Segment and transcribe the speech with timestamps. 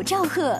[0.00, 0.58] 五兆赫，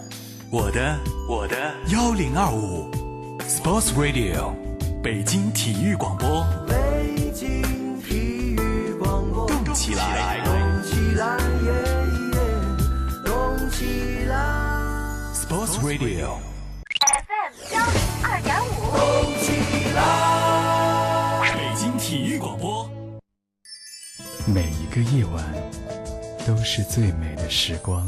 [0.51, 1.57] 我的我的。
[1.87, 2.91] 幺零二五
[3.39, 4.53] ，Sports Radio，
[5.01, 11.73] 北京体育广播，北京体育广播，动起来，动起来，耶
[12.33, 12.37] 耶，
[13.25, 14.37] 动起来
[15.33, 19.01] ，Sports Radio，FM 幺零二点五，动
[19.41, 19.49] 起
[19.95, 22.87] 来，北京体育广播，
[24.45, 25.43] 每一个夜晚
[26.45, 28.07] 都是最美的时光。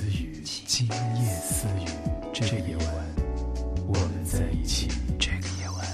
[0.73, 1.85] 今夜私语，
[2.31, 2.87] 这个夜晚，
[3.89, 4.87] 我们在一起。
[5.19, 5.85] 这个夜晚，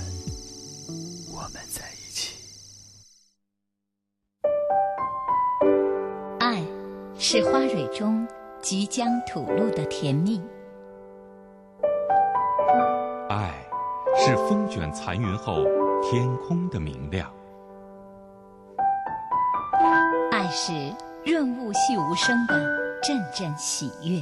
[1.33, 2.37] 我们在一起。
[6.39, 6.61] 爱，
[7.17, 8.27] 是花蕊中
[8.61, 10.39] 即将吐露的甜蜜。
[13.29, 13.51] 爱，
[14.15, 15.63] 是风卷残云后
[16.03, 17.33] 天空的明亮。
[20.31, 20.71] 爱是
[21.25, 22.53] 润物细无声的
[23.01, 24.21] 阵阵喜悦。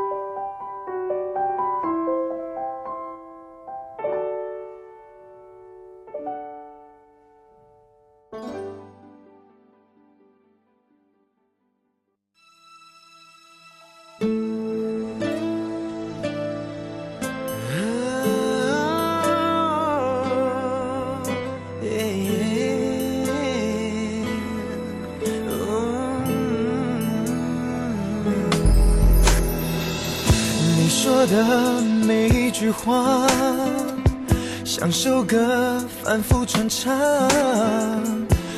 [34.91, 36.93] 首歌反复传唱，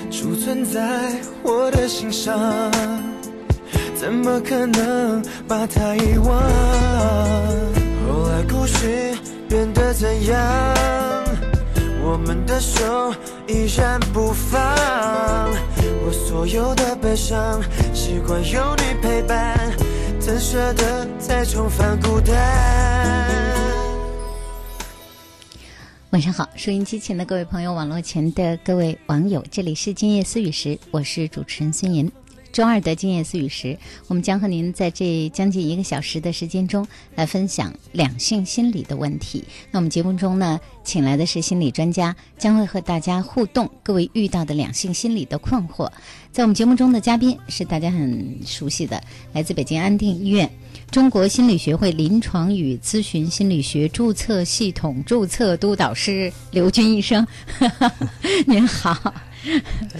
[0.10, 1.14] 储存在
[1.44, 2.72] 我的心上，
[3.96, 6.42] 怎么可能把它遗忘？
[8.08, 9.16] 后来故事
[9.48, 10.40] 变得怎样？
[12.04, 13.14] 我们的手
[13.48, 14.60] 依然不放，
[16.04, 17.62] 我所有的悲伤，
[17.94, 19.56] 习惯有你陪伴。
[20.20, 22.93] 怎舍得再重返孤单？
[26.14, 32.12] 晚上好，收音机前的各位朋友，网络前的各位网友，这里是今夜思雨时，我是主持人孙岩。
[32.52, 33.76] 周二的今夜思雨时，
[34.08, 36.86] 我们将和您在这将近一个小时的时间中
[37.16, 39.44] 来分享两性心理的问题。
[39.72, 45.92] 那我们节目中呢，请来的是心理专家，将会和大家互动各位遇到的两性心理的困惑。
[46.32, 49.04] 在我们节目中的嘉宾是大家很熟悉的，
[49.34, 50.48] 来自北京安定医院
[50.94, 57.26] 中国心理学会临床与咨询心理学注册系统注册督导师刘军医生。
[58.46, 59.12] 您好。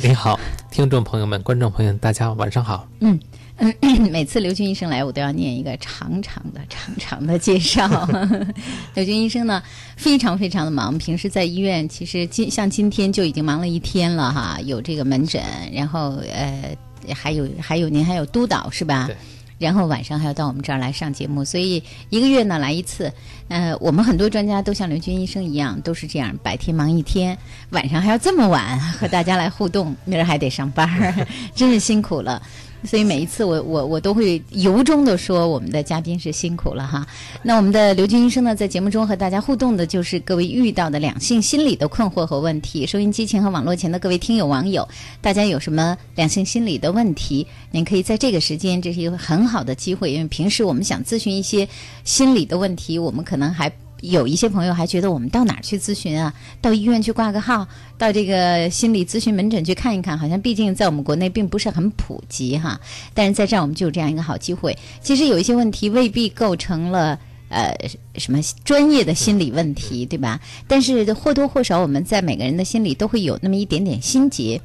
[0.04, 0.40] 您好，
[0.70, 2.88] 听众朋友们、观众朋友们，大家晚上好。
[3.00, 3.20] 嗯
[3.58, 3.74] 嗯，
[4.12, 8.08] 每次刘军医生来，我都要念一个长长的、长长的介绍。
[8.94, 9.64] 刘军医生呢，
[9.98, 15.42] 非常非常的忙，平时在医院，其实今像今天就已经忙了一天了哈，有这个门诊，
[15.74, 16.78] 然后呃，
[17.16, 19.08] 还有还有您还有督导是吧？
[19.08, 19.18] 对。
[19.64, 23.12] 然后晚上还要到我们这儿来上节目，所以一个月呢来一次。
[23.48, 27.38] 呃，我们很多专家都像刘军医生一样，都是这样，白天忙一天，
[27.70, 30.90] 晚上还要这么晚和大家来互动，明儿还得上班，
[31.56, 32.42] 真是辛苦了。
[32.86, 37.06] 所以每一次我我我都会由衷的说，我们的嘉宾是辛苦了哈。
[37.42, 42.86] 那我们的刘军医生呢，在节目中和大家互动的就是各位遇到的两性心理的困惑和问题。
[42.86, 44.88] 收音机前和网络前的各位听友网友，
[45.22, 51.68] 大家有什么两性心理的问题，您可以在这个时间，这是一个很好的机会，因为平时我们想咨询一些
[52.04, 53.72] 心理的问题，我们可能还。
[54.04, 56.34] 有一些朋友还觉得我们到哪儿去咨询啊？
[56.62, 57.66] 到医院去挂个号，
[57.98, 62.78] 到这个心理咨询门诊去看一看，好像毕竟在我们国内并不是很普及哈。
[63.14, 64.78] 但是在这儿我们就有这样一个好机会。
[65.02, 67.18] 其实有一些问题未必构成了
[67.48, 67.74] 呃
[68.18, 70.38] 什么专业的心理问题，对吧？
[70.68, 74.60] 但是或多或少我们在每个人的心里都会有那么一点点心结。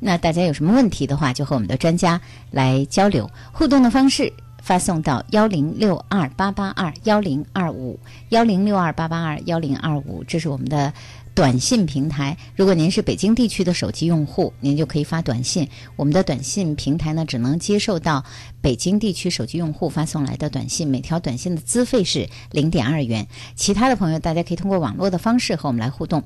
[0.00, 4.30] 那大家有什么问题的话，就和我们的专家来交流互动的方式。
[4.62, 7.98] 发送到幺零六二八八二幺零二五
[8.30, 10.94] 幺零六二八八二幺零二五，这是我们的
[11.34, 15.68] 短信平台，如果您是北京地区的手机用户，您就可以发短信。
[15.96, 18.24] 我们的短信平台呢，只能接受到
[18.60, 23.26] 北京地区手机用户发送来的短信，每条短信的资费是零点二元。
[23.56, 26.22] 其他的朋友，大家可以通过网络的方式和我们来互动。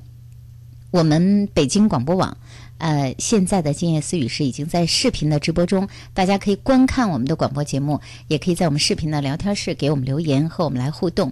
[0.91, 2.37] 我们北京广播网，
[2.77, 11.31] 呃，现在的今夜思语是已经在视频的直播中，大家可以观看我们的广播节目，也可以在我们视频的聊天室给我们留言和我们来互动。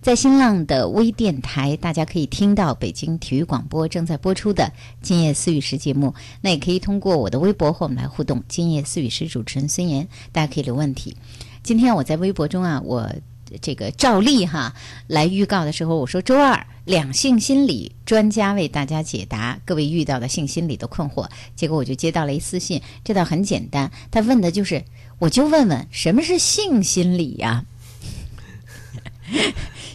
[0.00, 4.64] 在新浪的微电台，大家可以听到北京体育广播正在播出的
[5.02, 6.14] 《今夜思语时》节目。
[6.40, 8.38] 那也可以通过我的微博和我们来互动。
[8.46, 11.16] 《今夜思语时》主持人孙岩，大家可以留问题。
[11.62, 13.12] 今天我在微博中啊，我
[13.60, 14.74] 这个照例哈
[15.06, 21.28] 来预告的时候，我说周二两性心理专家为大家解答各位遇到的性心理的困惑。
[21.54, 24.84] 结果我就接到了一私信，这倒很简单，他问的就是，
[25.18, 27.64] 我就问问什么是性心理 呀？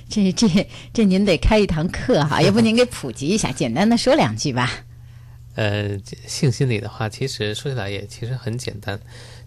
[0.09, 4.69] 这这这，您得开一堂课哈， 要不您给普及一下，简单的说两句吧。
[5.55, 5.97] 呃，
[6.27, 8.99] 性心理的话，其实说起来也其实很简单，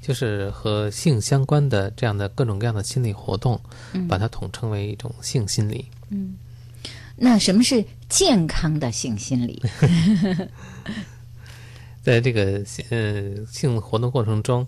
[0.06, 3.58] 就是和性相关的这样的各种各样的心理活动，
[4.06, 5.86] 把它统称为一种性心理。
[6.10, 6.34] 嗯，
[7.16, 9.62] 那什么是健康的性心理？
[12.04, 14.66] 在这个呃性活动过程中，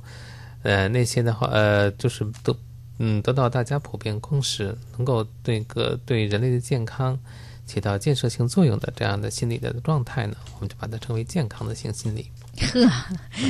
[0.63, 2.57] 呃那些的话，呃就是都。
[2.99, 7.19] 嗯，得到大家普遍共识，能够对个对人类的健康
[7.67, 12.31] 起到建设性作用的这样的心理的状态呢，我们就把它称为健康的性心理。
[12.73, 12.91] 呵，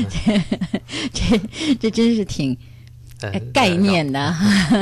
[0.09, 0.41] 这
[1.13, 2.57] 这这真是挺。
[3.53, 4.35] 概念的，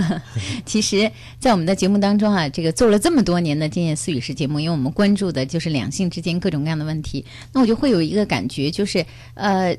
[0.67, 9.05] 其实，在我们的节目当中啊，这个做了这么多年的《今夜思语时》节目，因为我们关注的就是两性之间各种各样的问题，那我就会有一个感觉，就是
[9.35, 9.77] 呃，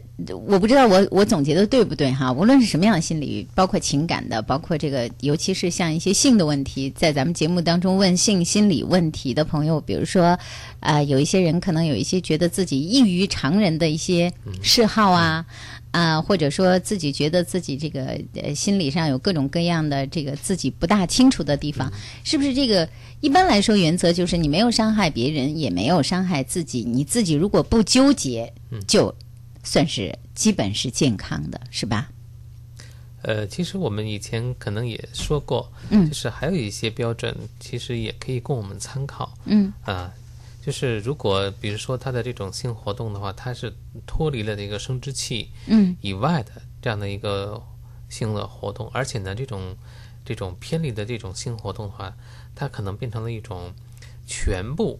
[0.48, 2.32] 我不知道我我总结的对不对哈？
[2.32, 10.38] 无论是什么样的心理，包括情感的，包括这个，尤其是像一些性的问题，在咱们节目当中问性心理问题的朋友，比如说
[10.80, 14.32] 啊，有一些人可能有一些觉得自己异于常人的一些
[14.62, 15.46] 嗜好啊。
[15.96, 21.90] 啊，或者说自己觉得自己这个呃心理上有各种各样的这个自己不大清楚的地方，
[22.26, 22.90] 是不是这个
[23.22, 28.54] 一般来说原则就是你没有伤害别人，也没有伤害自己，你自己如果不纠结，
[28.86, 29.16] 就
[29.64, 32.10] 算是基本是健康的，是吧？
[33.22, 40.12] 呃，其实我们以前可能也说过，嗯，就是还有一些标准，其实也可以供我们参考，嗯啊。
[40.66, 43.72] 就是如果比如说他的这种性活动的话，他是
[44.08, 47.62] 脱离了这个生殖器嗯以外的这样的一个
[48.10, 49.78] 性的活动，而且呢这种
[50.26, 52.18] 这种偏离的这种性活动的话，
[52.56, 53.72] 它可能变成了一种
[54.26, 55.00] 全部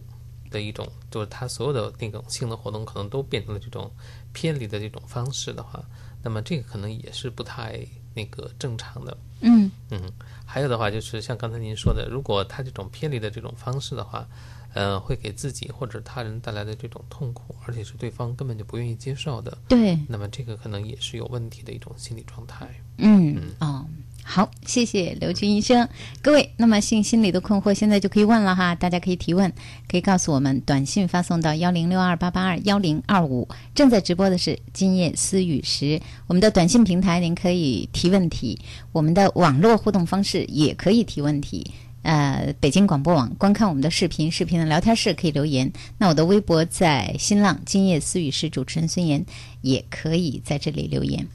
[0.52, 3.90] 的一种，就是他所有的那种性的活动可能都变成了这种
[4.32, 5.84] 偏离的这种方式的话，
[6.22, 7.84] 那么这个可能也是不太
[8.14, 9.18] 那个正常的。
[9.40, 10.00] 嗯嗯，
[10.44, 14.28] 还有的话就是像刚才您说的，如果他这种偏离的这种方式的话。
[14.76, 19.56] 呃，会给自己或者他人带来的这种痛苦，而且是对方根本就不愿意接受的。
[19.66, 22.68] 对，那么这个可能也是有问题的一种心理状态。
[22.98, 23.86] 嗯，哦，
[24.22, 25.88] 好，谢谢刘军医生。
[26.20, 29.50] 各位，那么性心理的困惑现在就可以问了哈，大家可以提问，
[29.88, 33.48] 可以告诉我们，短信发送到幺零六二八八二幺零二五。
[33.74, 38.58] 正在直播的是今夜思雨时，我们的短信平台您可以提问题，
[38.92, 41.72] 我们的网络互动方式也可以提问题。
[42.06, 45.72] 呃，北京广播网观看我们的视频，视频的聊天室可以留言。
[45.98, 49.26] 那我的微博在新浪，今夜思雨是主持人孙岩，
[49.60, 51.26] 也可以在这里留言。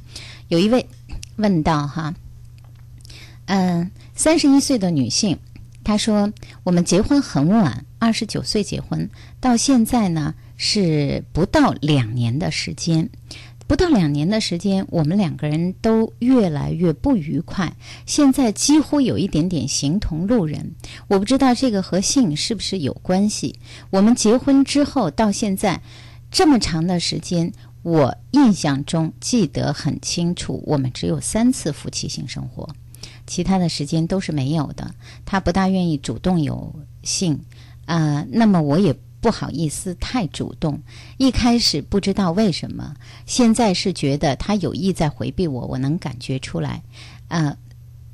[0.47, 0.87] 有一位
[1.35, 2.15] 问到哈，
[3.47, 5.37] 嗯，三十一岁的女性，
[5.83, 6.31] 她说
[6.63, 9.09] 我们结婚很晚，二十九岁结婚，
[9.41, 13.09] 到现在呢是不到两年的时间。
[13.71, 17.73] 不到两年的时间，我们两个人都越来越不愉快，
[18.05, 20.75] 现在几乎有一点点形同路人。
[21.07, 23.55] 我不知道这个和性是不是有关系。
[23.89, 25.81] 我们结婚之后到现在
[26.29, 32.75] 这么长的时间，我印象中记得很清楚，我们只有三次夫妻性生活，
[33.25, 34.93] 其他的时间都是没有的。
[35.23, 37.39] 他不大愿意主动有性，
[37.85, 38.93] 啊，那么我也。
[39.21, 40.81] 不好意思，太主动。
[41.17, 46.81] 一开始不知道为什么，现在是觉得他有意在回避我，我能感觉出来。
[47.29, 47.55] 呃，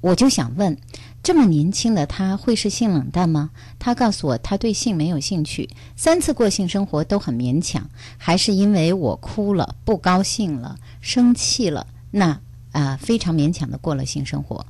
[0.01, 0.77] 我就想问，
[1.23, 3.49] 这么年轻的他会是性冷淡吗？
[3.79, 12.39] 他告诉我他对性没有兴趣，三次过性生活都很勉强，还是因为我哭了、不高兴了、生气了，那
[12.73, 14.65] 啊非常勉强的过了性生活。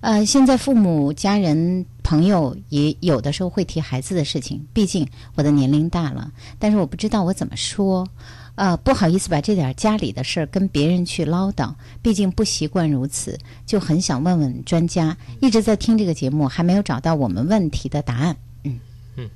[0.00, 8.08] 呃，现在父母、家人、朋友也有的时候会提孩子的事情，毕竟我的年龄大了，但是我不知道我怎么说，
[8.54, 13.36] 呃，不好意思把这点家里的事儿跟别人去唠叨，毕竟不习惯如此，
[13.66, 18.36] 就很想问问专家，一直在听这个节目，还没有找到我们问题的答案。
[18.62, 18.78] 嗯
[19.16, 19.30] 嗯，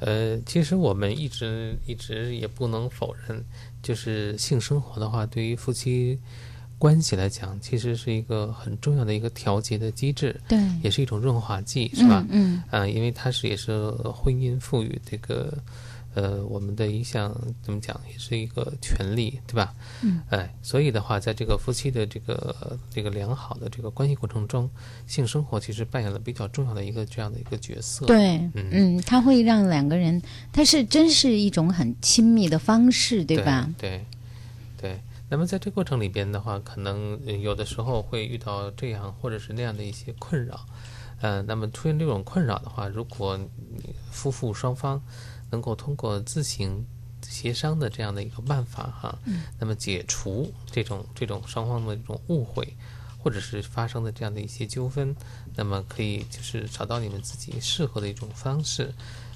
[0.00, 3.44] 呃，其实我们一直一直也不能否认，
[3.84, 6.18] 就是性生活的话，对于夫妻
[6.80, 12.24] 关系来讲，其实是一个很重要的一个调节的机制，对，也是一种润滑剂，是吧？
[12.30, 15.52] 嗯啊、因为它是也是婚姻赋予这个
[16.14, 19.74] 呃我们的一项怎么讲，也是一个权利，对吧？
[20.00, 24.70] 嗯，哎，所以的话，在这个夫妻的这个这个良好的这个关系过程中，
[25.06, 33.68] 性生活其实扮演了比较重要的一个这样的一个角色。，对，嗯嗯，它会让两个人，它是真是一种很亲密的方式，对吧？
[33.76, 34.04] 对，对。
[35.30, 40.66] 那么在这过程里边的话，可能呃有的时候会遇到这样或者是那样的一些困扰，
[41.20, 45.00] 呃，那么出现这种困扰的话，如果你夫妇双方
[45.50, 46.84] 能够通过自行
[47.22, 49.16] 协商的这样的一个办法哈，
[49.58, 52.76] 那么解除这种这种双方的这种误会，
[53.22, 55.14] 或者是发生的这样的一些纠纷，
[55.54, 58.92] 那么可以就是找到你们自己适合的一种方式。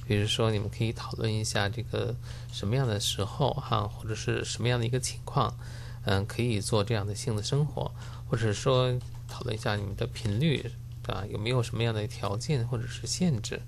[0.06, 2.14] 比如说，你们可以讨论一下这个
[2.52, 5.54] 什么样的时候哈，或者是什么样的一个情况，
[6.04, 7.90] 嗯，可以做这样的性的生活，
[8.28, 8.92] 或者说
[9.28, 10.70] 讨论一下你们的频率
[11.06, 13.60] 啊，有没有什么样的条件或者是限制。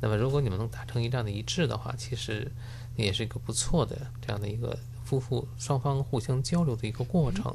[0.00, 2.50] 那么，如果你们能达成一这样的一致的话，其实
[2.96, 7.54] 也是一个不错的这样的一个夫妇双方互相交流的一个过程。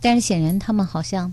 [0.00, 1.32] 但是显然他们好像，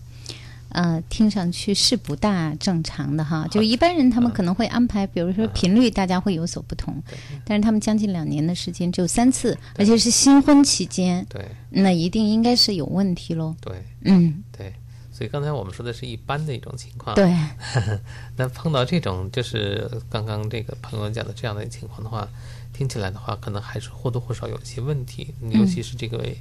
[0.74, 3.48] 呃，听上去是不大正常的哈。
[3.50, 7.02] 就是一般人他们可能会安排，比如说频率，大家会有所不同。
[7.46, 13.56] 但是他们将近两年的时间只有三次，而且是新婚期间，对那一定应该是有问题喽。
[13.62, 14.74] 对嗯，对，
[15.12, 17.16] 所以刚才我们说的是一般的一种情况。
[17.16, 17.34] 对，
[18.36, 22.28] 那碰到这种就是刚刚这个朋友讲的这样的情况的话，
[22.74, 26.38] 听起来的话，可能还是或多或少有一些问题，尤其是这个位、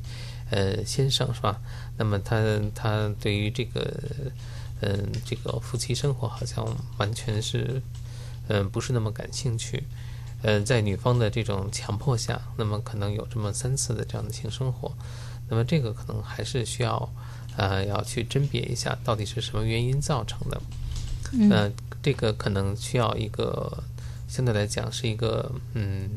[0.53, 1.59] 呃先生是吧？
[1.97, 2.37] 那么他
[2.75, 3.81] 他对于这个
[4.85, 6.67] 嗯、这个夫妻生活好像
[6.99, 7.81] 完全是
[8.49, 9.85] 嗯、不是那么感兴趣。
[10.43, 14.93] 呃，在女方的这种强迫下，那么可能有这么三次的这样的性生活，
[15.49, 17.09] 那么这个可能还是需要
[17.57, 20.61] 呃要去甄别一下，到底是什么原因造成的。
[21.33, 23.85] 嗯呃，这个可能需要一个
[24.29, 26.11] 相对来讲是一个嗯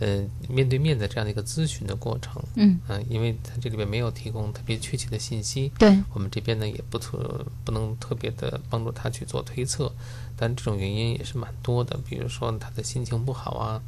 [0.00, 2.42] 呃面对面的这样的一个咨询的过程。
[2.56, 2.80] 嗯。
[2.88, 9.92] 嗯、因为它这里边没有提供特别确切的信息，对，我们这边呢也不特不能特别的帮助他去做推测，
[10.36, 13.80] 但这种原因也是蛮多的，比如说他的心情不好啊，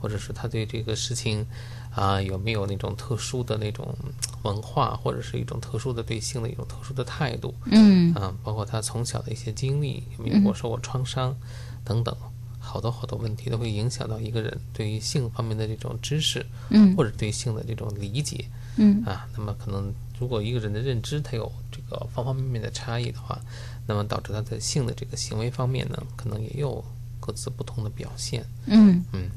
[0.00, 1.46] 或者是他对这个事情
[1.94, 3.96] 啊有没有那种特殊的那种
[4.42, 8.12] 文化，或者是一种特殊的对性的一种特殊的态度，嗯。
[8.14, 11.36] 啊，包括他从小的一些经历，有没有过受过创伤
[11.84, 12.14] 等等，
[12.70, 18.44] 好多好多问题都会影响到一个人对于性方面的这种知识，嗯或者对性的这种理解
[18.76, 19.28] 嗯啊。
[19.36, 23.36] 那么可能如果一个人的认知他有这个方方面面的差异的话，
[23.88, 26.84] 那么导致他在性的这个行为方面呢，可能也有
[27.18, 28.44] 各自不同的表现。
[28.66, 29.28] 嗯嗯，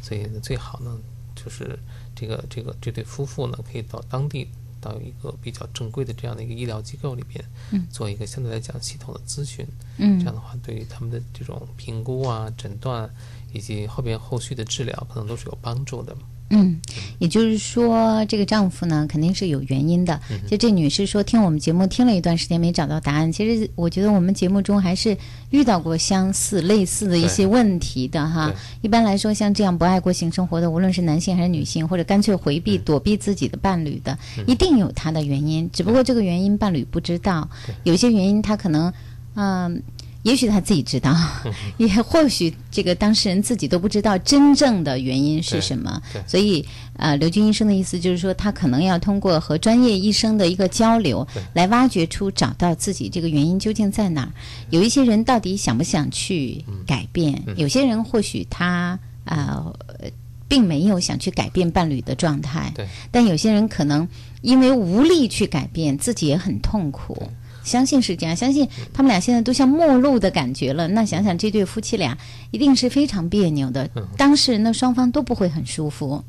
[0.00, 0.98] 所以，最好呢，
[1.36, 1.78] 就是
[2.16, 4.48] 这个这个这对夫妇呢，可以到当地
[4.80, 9.66] 到一个比较正规的这样的一个医疗机构里边，嗯做一个相对来讲系统的咨询。
[9.98, 13.08] 嗯这样的话，对于他们的这种评估啊、诊断
[13.52, 16.16] 以及后边后续的治疗，可能都是有帮助的。
[16.50, 16.80] 嗯，
[17.18, 20.18] 也就是说，这个丈夫呢肯定是有原因的。
[20.46, 23.30] 就这女士说，听我们节目听了一段时间没找到答案。
[23.30, 25.16] 其实我觉得我们节目中还是
[25.50, 28.50] 遇到过相似、类似的一些问题的哈。
[28.80, 35.70] 一般来说，像这样不爱过性生活的，无论是男性还是女性，或者干脆回避、躲避自己的伴侣的，一定有他的原因。
[35.70, 37.48] 只不过这个原因伴侣不知道，
[37.84, 38.92] 有些原因他可能，
[39.34, 39.82] 嗯。
[40.22, 41.14] 也许他自己知道，
[41.78, 54.32] 也或许这个当事人自己都不知道真正的原因是什么所以，呃，刘军医生的意思就是说，他可能要通过和专业医生的一个交流，来挖掘出找到自己这个原因究竟在哪儿。
[54.70, 57.42] 有一些人到底想不想去改变？
[57.46, 59.72] 嗯有些人或许他啊。
[60.00, 60.10] 呃
[60.50, 62.72] 并没有想去改变伴侣的状态，
[63.10, 64.08] 但有些人可能
[64.40, 67.30] 因为无力去改变，自己也很痛苦。
[67.68, 70.88] 相信是这样，相信他们俩现在都像陌路的感觉了。
[70.88, 72.16] 那想想这对夫妻俩
[72.50, 76.24] 一定是非常别扭的，当事人的双方都不会很舒服。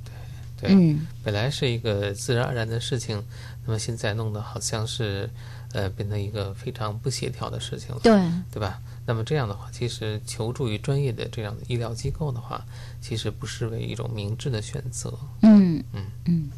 [0.62, 3.24] 对，嗯，本来是一个自然而然的事情，
[3.66, 5.30] 那么现在弄得好像是，
[5.72, 8.12] 呃，变成一个非常不协调的事情了，对，
[8.52, 8.82] 对吧？
[9.06, 12.62] 那么这样的话，其实求助于专业的这样的医疗机构的话，
[13.00, 15.18] 其实不失为一种明智的选择。
[15.42, 16.50] 嗯嗯嗯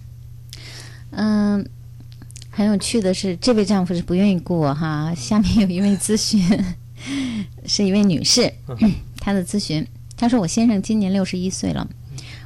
[1.11, 1.69] 嗯，
[2.53, 5.13] 很有趣的是，这位丈夫是不愿意过哈。
[5.15, 6.45] 下面有一位咨询，
[7.65, 8.53] 是一位女士，
[9.19, 11.87] 她的咨询，她说：“我先生今年六十一岁了，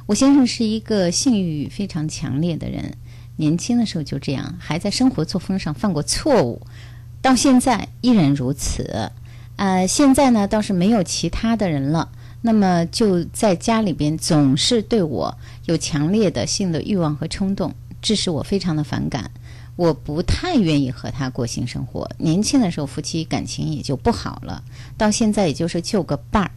[0.06, 2.94] 我先生是一个性欲非常强烈的人，
[3.34, 6.62] 年轻的时候就这样，还在生活作风上犯过错误，
[7.20, 9.10] 到现在依然如此。
[9.56, 12.08] 呃，现在呢倒是没有其他的人了。
[12.42, 19.28] 那么就在家里边总是对我有强烈的性的欲望和冲动，致使我非常的反感。
[19.76, 22.10] 我不太愿意和他过性生活。
[22.18, 24.62] 年轻的时候夫妻感情也就不好了，
[24.98, 26.50] 到现在也就是就个伴儿。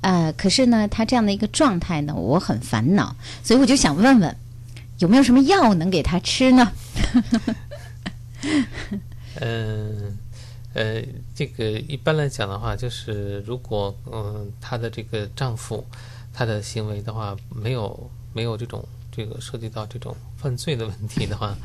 [0.00, 4.36] 呃，可是呢，他这样的一个状态呢，我很烦恼，所以我就想问问，
[4.98, 6.72] 有没有什么药能给他吃呢？
[9.40, 10.18] 嗯，
[10.74, 11.02] 呃，
[11.34, 15.82] 这个一般来讲的话，就是如果嗯，她的这个丈夫
[16.34, 21.56] 他的行为的话，没有没有这种这个涉及到这种犯罪的问题的话，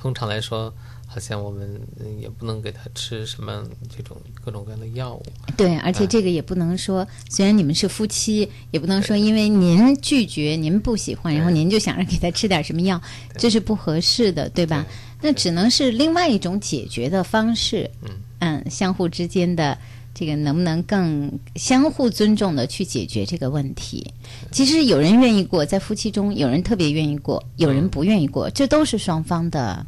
[0.00, 0.72] 通常来说，
[1.06, 1.80] 好像我们
[2.20, 3.64] 也不能给他吃什么
[3.94, 5.22] 这种各种各样的药物。
[5.56, 13.00] 对，而且这个也不能说，虽然你们是夫妻，也不能说因为您拒绝、您不喜欢，然后您就想着给他吃点什么药，
[13.36, 14.86] 这是不合适的，对吧？
[15.20, 17.90] 那只能是另外一种解决的方式。
[18.02, 19.76] 嗯嗯，相互之间的
[20.18, 24.04] 这个能不能更相互尊重的去解决这个问题？
[24.50, 29.86] 其实有人愿意过，在夫妻中有人特别愿意过，有人不愿意过，这都是双方的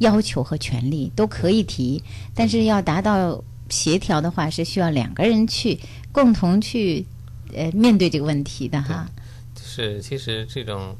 [0.00, 2.02] 要求和权利，都可以提。
[2.34, 5.80] 但是要达到协调的话，是需要两个人去
[6.12, 7.06] 共同去
[7.54, 9.08] 呃面对这个问题的哈。
[9.56, 10.94] 是其实这种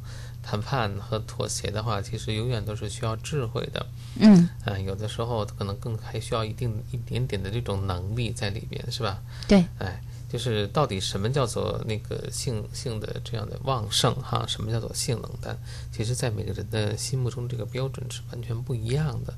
[0.51, 3.87] 谈判和妥协的话，其实永远都是需要智慧的。
[4.19, 9.23] 嗯，啊，有的时候可能更还需要一定一点点的这种能力在里边，是吧？
[9.47, 14.45] 对，哎，就是到底什么叫做那个性性的这样的旺盛哈？
[14.49, 15.57] 什么叫做性冷淡？
[15.93, 19.33] 其实，在每个人的心目中，这个标准是完全不一样的。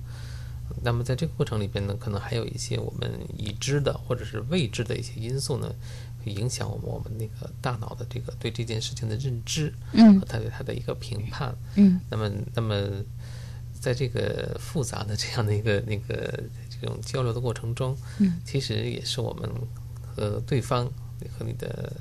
[0.83, 5.69] 那么，在这个过程里边呢，可能还有一些我们已知的或者是未知的一些因素呢，
[6.12, 10.21] 会影响我们我们那个大脑的这个对这件事情的认知，嗯。
[10.21, 12.00] 和他对他的一个评判，嗯。
[12.11, 13.05] 那么，那么，
[13.81, 19.50] 在这个复杂的这样的一个那个这种交流的过程中，嗯，其实也是我们
[20.00, 20.87] 和对方
[21.38, 21.93] 和你的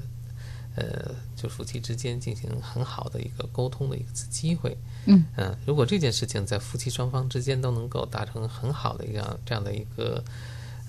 [0.75, 4.77] 呃，就夫妻之间进行很好的一个沟通的一次机会。
[5.05, 5.25] 嗯。
[5.35, 10.23] 嗯，如果这件事情在夫妻双方之间都能够达成很好的一样这样的一个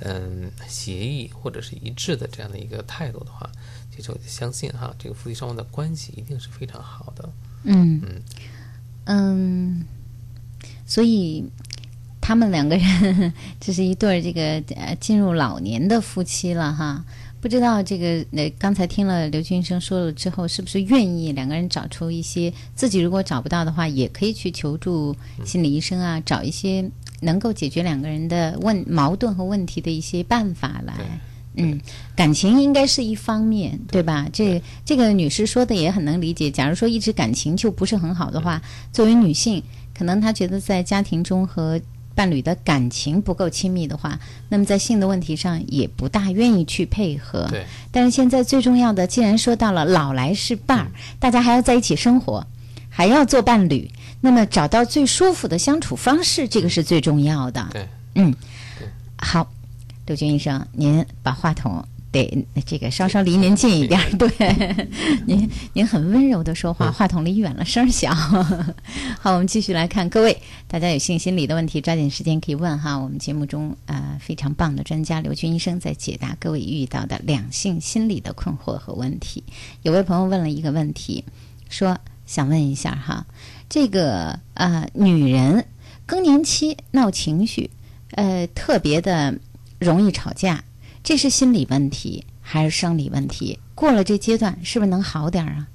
[0.04, 3.50] 嗯协议或者是一致的这样的一个态度的话，
[3.94, 7.28] 其实我就相信哈，这个夫妻双方的关系一定是非常好的。
[7.64, 8.22] 嗯嗯
[9.04, 9.84] 嗯，
[10.86, 11.44] 所以
[12.20, 14.42] 他们两个人这是一对儿这个
[14.76, 17.04] 呃进入老年的夫妻了哈。
[17.40, 26.88] 不知道这个呃，刚才听了刘军生说了之后，是不是愿意两个人找出一些自己如果找不到的话，也可以去求助心理医生啊，找一些
[27.22, 30.94] 能够解决两个人的问矛盾和问题的一些办法来。
[31.54, 31.78] 嗯，
[32.16, 34.26] 感情应该是一方面，对吧？
[34.32, 36.50] 这这个女士说的也很能理解。
[36.50, 41.78] 假如说一直感情就不是很好的话，作为女性，可能她觉得在家庭中和
[42.14, 47.46] 伴侣的感情不够亲密的话，那么在性的问题上也不大愿意去配合。
[47.50, 52.46] 对，但是现在最重要的，既然说到了老来是伴儿，大家还要在一起生活，
[52.88, 53.90] 还要做伴侣，
[54.22, 57.68] 那么找到最舒服的相处方式，这个是最重要的。
[57.72, 58.34] 对，嗯，
[59.18, 59.52] 好，
[60.06, 64.30] 刘军医生，您把话筒得这个稍稍离您近一点儿，对，
[65.26, 68.14] 您您很温柔的说话，话筒离远了声儿小。
[69.18, 72.96] 好，我们继续来看，各位大家有性心理的问题，抓紧时间可以问哈。
[72.96, 79.42] 我们节目中呃非常棒的专家刘军医生在解答各位遇到的两性心理的困惑和问题。
[79.82, 81.24] 有位朋友问了一个问题，
[81.68, 83.26] 说想问一下哈，
[83.72, 85.64] 这个呃女人
[86.04, 87.70] 更年期闹情绪，
[88.10, 89.34] 呃特别的
[89.78, 90.62] 容易吵架，
[91.02, 93.58] 这是心理问题还是生理问题？
[93.74, 95.68] 过了这阶段是不是能好点儿啊？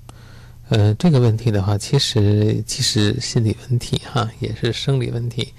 [0.70, 5.52] 呃，这个问题的话，其实其实心理问题哈，也是生理问题。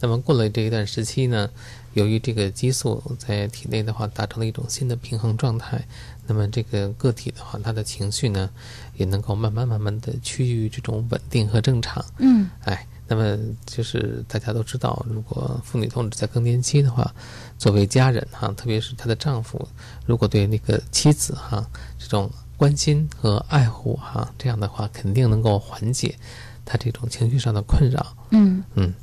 [0.00, 1.50] 那么过了这一段时期呢，
[1.92, 5.84] 由于这个激素在体内的话达成了一种新的平衡状态，
[6.26, 8.48] 那么这个个体的话，他的情绪呢，
[8.96, 12.04] 也能够慢慢慢慢的趋于这种稳定和正常。
[12.18, 17.12] 嗯哎，那么就是大家都知道，如果妇女同志在更年期的话，
[17.58, 19.68] 作为家人哈，特别是她的丈夫，
[20.06, 21.66] 如果对那个妻子哈
[21.98, 26.14] 这种关心和爱护哈，这样的话肯定能够缓解
[26.64, 28.16] 她这种情绪上的困扰。
[28.30, 28.94] 嗯嗯，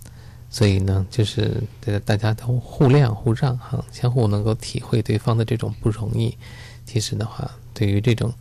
[0.50, 6.36] 所以呢，就是大家大家都互谅互让哈，相互能够体会对方的这种不容易。
[6.92, 8.34] 其实的话，对于这种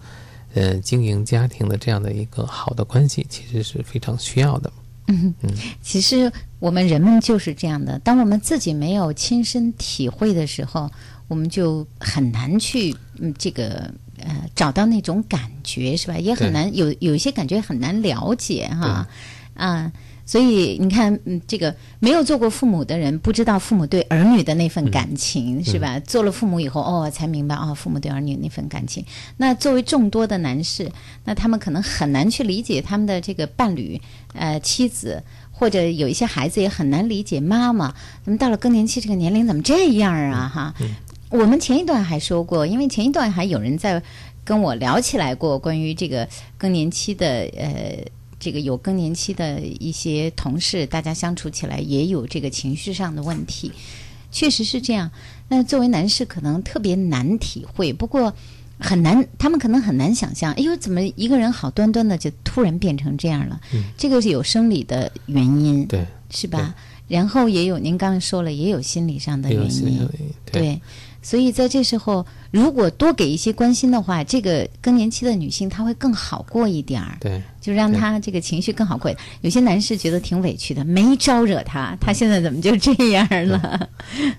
[0.54, 4.72] 呃经营家庭的这样的一个好的关系，其实是非常需要的。
[5.08, 5.34] 嗯，
[5.82, 10.90] 其实我们人们就是这样的，当我们自己没有亲身体会的时候，
[11.28, 16.16] 我们就很难去嗯这个呃找到那种感觉，是吧？
[16.18, 19.06] 也很难有有一些感觉很难了解哈。
[19.54, 19.92] 啊。
[20.28, 25.98] 所以你看，嗯，这个没有做过父母的人，不知道父母对儿女的那份感情，是吧？
[26.00, 29.02] 做了父母以后，哦，才明白哦，父母对儿女那份感情。
[29.38, 30.92] 那作为众多的男士，
[31.24, 33.98] 那他们可能很难去理解他们的这个伴侣，
[34.34, 40.46] 呃，妻子，或者有一些孩子也很难理解妈妈，怎么到了更年期这个年龄怎么这样啊？
[40.46, 40.74] 哈，
[41.30, 44.02] 我们前一段还说过，因为前一段还有人在
[44.44, 48.04] 跟我聊起来过关于这个更年期的，呃。
[48.40, 53.72] 这个有更年期的一些同事，大家相处起来也有这个情绪上的问题，
[54.31, 55.11] 确实是这样。
[55.48, 58.35] 那作为男士可能特别难体会，不过
[58.78, 63.60] 很难，他们可能很难想象，哎呦，怎么一个人好端端的就突然变成这样了？
[63.96, 66.74] 这个是有生理的原因，对，是吧？
[67.08, 70.08] 然后也有您刚刚说了，也有心理上的原因，
[70.52, 70.80] 对。
[71.20, 77.18] 所以在这时候，如果多给一些关心的话，这个更年期的女性她会更好过一点儿。
[77.20, 79.12] 对，就让她这个情绪更好过。
[79.42, 83.90] 有些男士觉得挺委屈的，没招惹她，她现在怎么就这样了？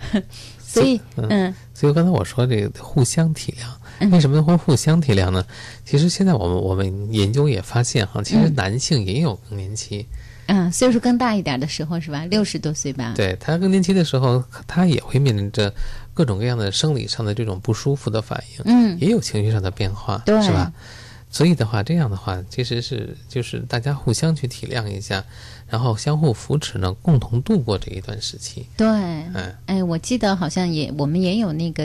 [0.65, 3.65] 所以，嗯，所以刚才我说这个互相体谅，
[4.12, 5.46] 为什么会互相体谅呢？
[5.86, 10.06] 其实现在我们我们研究也发现哈，其实男性也有更年期。
[10.48, 12.26] 嗯，岁数更大一点的时候是吧？
[12.26, 13.14] 六十多岁吧。
[13.16, 15.72] 对他更年期的时候，他也会面临着
[16.14, 20.72] 各种各样的生理上的这种不舒服的反应，嗯，也有情绪上的变化，对，是吧？
[21.30, 25.24] 所以的话，这样的话，其实是就是大家互相去体谅一下，
[25.70, 28.66] 然后相互扶持呢，共同度过这一段时期。
[28.76, 31.84] 对，嗯，哎，我记得好像也我们也有那个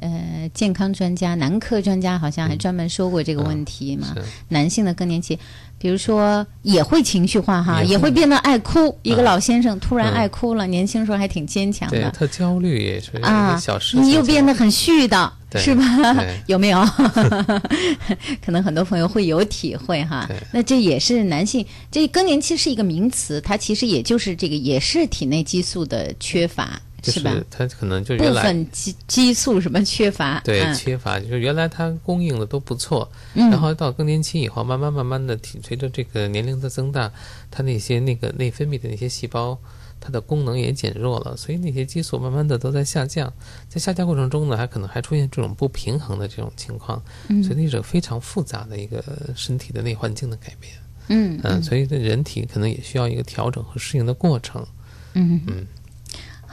[0.00, 4.14] 呃健康专家、男科专家，好像还专门说过这个问题嘛，
[4.48, 5.38] 男性的更年期。
[5.78, 8.96] 比如说也会情绪化哈，也会变得爱哭。
[9.02, 11.98] 一个老先生突然爱哭了，年轻时候还挺坚强的。
[11.98, 13.96] 对他焦虑也是啊，小事。
[13.98, 15.84] 你又变得很絮叨，是吧？
[16.46, 16.80] 有没有？
[18.44, 20.28] 可能很多朋友会有体会哈。
[20.52, 26.80] 那这也是男性，这更年期是一个名词，它其实也就是这个，也是体内激素的缺乏。
[27.02, 27.46] 是？
[27.50, 37.12] 它可能就原来部分激激素什么缺乏，对缺乏，就是原来它供应的都不错，然后到更年期以后，慢慢慢慢的，随着这个年龄的增大，
[37.50, 39.58] 它那些那个内分泌的那些细胞，
[40.00, 43.32] 它的功能也减弱了，所以那些激素慢慢的都在下降，
[43.68, 47.02] 在下降过程中呢，还可能还出现这种不平衡的这种情况，
[47.42, 49.02] 所以那是非常复杂的一个
[49.34, 50.74] 身体的内环境的改变，
[51.08, 54.66] 嗯嗯，所以这人体可能也需要一个调整和适应的过程，
[55.14, 55.40] 嗯。
[55.46, 55.66] 嗯。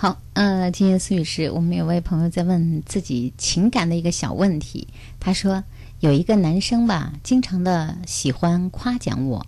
[0.04, 4.90] 好，呃，今天思女士我们有位朋友在问自己情感的一个小问题。
[5.18, 5.64] 他说，
[6.02, 9.48] 有一个男生吧，经常的喜欢夸奖我，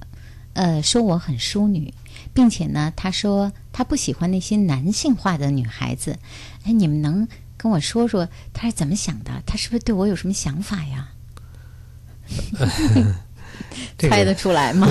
[0.53, 1.93] 呃，说我很淑女，
[2.33, 6.17] 并且呢，他说他不喜欢那些男性化的女孩子。
[6.63, 9.43] 哎，你们能跟我说说他是怎么想的？
[9.45, 11.09] 他是不是对我有什么想法呀？
[13.97, 14.87] 猜得出来吗？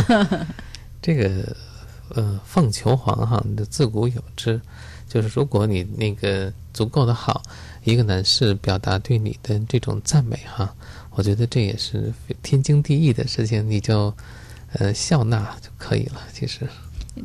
[1.01, 1.57] 这个，
[2.11, 4.61] 呃，凤求凰哈，自古有之。
[5.15, 7.41] 就是如果你那个足够的好，
[7.85, 10.75] 一个男士表达对你的这种赞美哈，
[11.13, 14.13] 我觉得这也是天经地义的事情，你就
[14.73, 16.21] 呃笑纳就可以了。
[16.33, 16.67] 其实，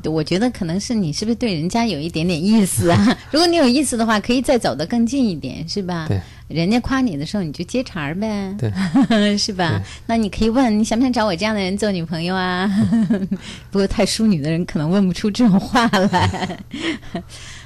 [0.04, 3.17] 我觉得可能是你是不是对人家有一点点意思啊？
[3.34, 6.06] 如果你有意思的话，可以再走得更近一点，是吧？
[6.08, 8.71] 对，人家夸你的时候，你就接茬儿呗，对，
[9.36, 9.82] 是吧？
[10.06, 12.69] 那你可以问你想不想找我这样的人做女朋友啊？
[13.71, 16.60] 不过太淑女的人可能问不出这种话来。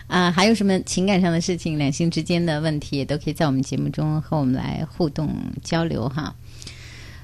[0.07, 6.35] 啊，还有什么情感上的事情、两性之间的问题，也都可以在我们节目中和我们来互动交流哈。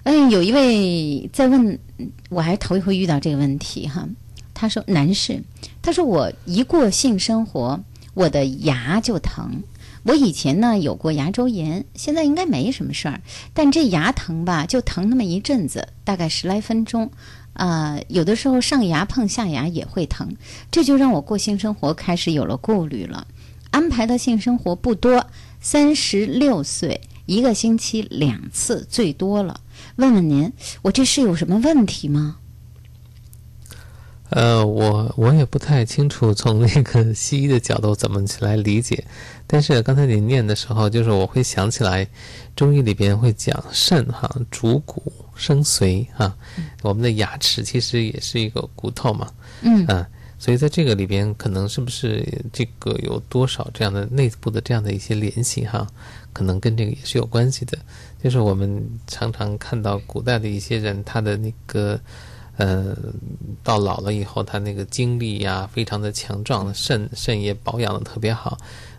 [0.04, 1.78] 嗯，有一位在问，
[2.30, 4.08] 我还头一回遇到这个问题哈。
[4.54, 5.42] 他说：“男士，
[5.82, 7.80] 他说我一过性生活，
[8.14, 9.64] 我的牙就疼。
[10.04, 13.22] 我以前呢有过牙周炎，现在应该没什么事儿，
[13.54, 17.12] 但这牙疼吧，就疼那么一阵子，大概十来分钟。”
[17.60, 20.38] 呃，有的时候上牙碰下牙也会疼，
[20.72, 23.28] 这就让我过性生活开始有了顾虑了。
[23.70, 25.28] 安排的性生活不多，
[25.60, 29.60] 三十六岁一个星期两次最多了。
[29.98, 32.38] 问问您，我这是有什么问题吗？
[34.30, 39.04] 呃，我我也不太清楚从那个西医的角度怎么去来理解，
[39.48, 42.08] 但是刚才你念的时候，就是我会想起来，
[42.56, 46.36] 中医里边会讲肾哈主骨生髓哈，
[46.84, 49.28] 我们的牙齿其实也是一个骨头嘛，
[49.62, 49.84] 嗯。
[49.88, 55.88] 啊，所以在这个里边，可能是不是这个有多少这样的内部的这样的一些联系哈，
[56.34, 57.76] 可能跟这个也是有关系的，
[58.24, 62.00] 就是我们常常看到古代的一些人，他的那个。
[62.60, 62.94] 呃，
[63.64, 68.58] 到老了以后，他那个精力呀，非常的强壮，肾肾也保养的特别好。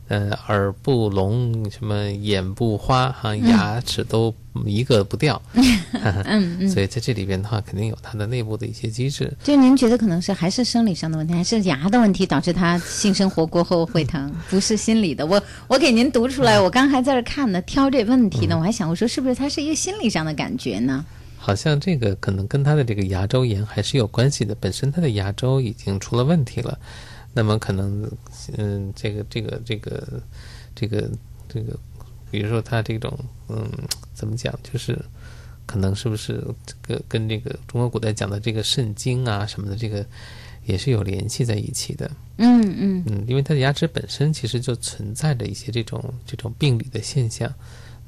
[0.09, 9.33] 呃，耳不聋，什么眼不花，哈，牙齿都一个不掉， 嗯 嗯，所以在这里边的话，肯定有它的内部的一些机制。
[9.45, 15.25] 就您觉得可能是还是生理上的问题，还是牙的问题导致他性生活过后会疼，不是心理的。
[15.27, 21.05] 我我给您读出来，我刚还在这看呢，挑这问题呢，我还想我说是不是他是一个心理上的感觉呢？
[21.43, 26.79] 好像这个可能跟他的这个牙周炎还是有关系的，本身他的牙周已经出了问题了，
[27.33, 28.07] 那么可能，
[28.59, 30.23] 嗯，这个这个这个
[30.77, 31.11] 这个
[31.49, 31.75] 这个，
[32.31, 33.67] 比如说他这种，嗯，
[34.13, 35.03] 怎么讲，就是
[35.65, 40.05] 可能是不是这个跟这个中国古代讲的这个肾经啊什么的，这个
[40.67, 42.11] 也是有联系在一起的。
[42.37, 47.51] 嗯嗯嗯，因为他的牙齿本身其实就存在着一些这种这种病理的现象。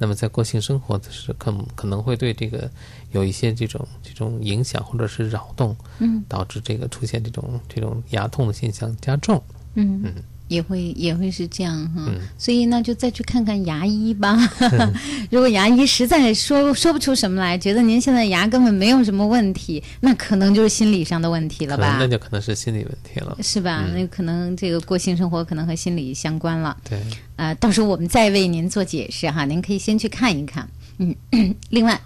[0.02, 2.68] 那么在过性生活的时，可可能会对这个
[3.12, 9.40] 有一些这种这种影响或者是扰动，嗯，导致这个出现这种这种牙痛的现象加重。
[9.74, 10.02] 嗯。
[10.02, 10.14] 嗯，
[10.52, 12.04] 也会也会是这样哈。
[12.08, 14.36] 嗯所以那就再去看看牙医吧。
[15.30, 22.06] 如果牙医实在说说不出什么来，觉得您现在牙根本没有什么问题，那可能就是心理上的问题了吧那？
[22.06, 23.36] 就可能是心理问题了。
[23.42, 23.84] 是吧？
[23.86, 26.76] 嗯那可能这个过性生活可能和心理相关了。
[26.88, 27.00] 对，
[27.36, 30.68] 呃，到时候我们再为您做解释哈，您可以先去看一看。
[30.98, 31.14] 嗯，
[31.70, 32.00] 另外，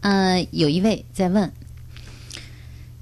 [0.00, 1.52] 呃，有一位在问，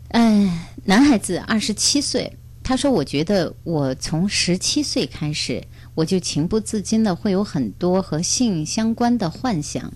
[0.09, 0.50] 嗯、
[0.85, 5.62] 男孩子二十七岁，他说：“我觉得我从十七岁开始，
[5.94, 9.92] 我就情不自禁的会有很多和性相关的幻想。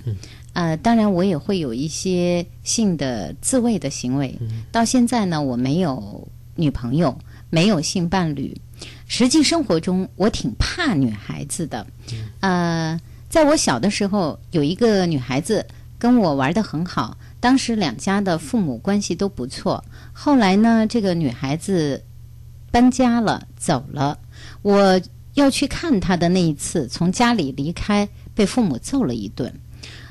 [0.52, 4.38] 呃，当然我也会有一些性的自慰的行为。
[4.70, 7.18] 到现在呢，我没有女朋友，
[7.50, 8.56] 没有性伴侣。
[9.08, 11.84] 实际生活中，我挺怕女孩子的。
[12.38, 15.66] 呃，在我小的时候，有一个女孩子
[15.98, 19.82] 跟我玩的很好，当时两家的父母关系都不错。
[20.12, 22.00] 后来呢，这个女孩子
[22.70, 24.18] 搬家了，走了。
[24.62, 25.00] 我
[25.34, 29.52] 要去看他的那一次，从家里离开，被父母揍了一顿。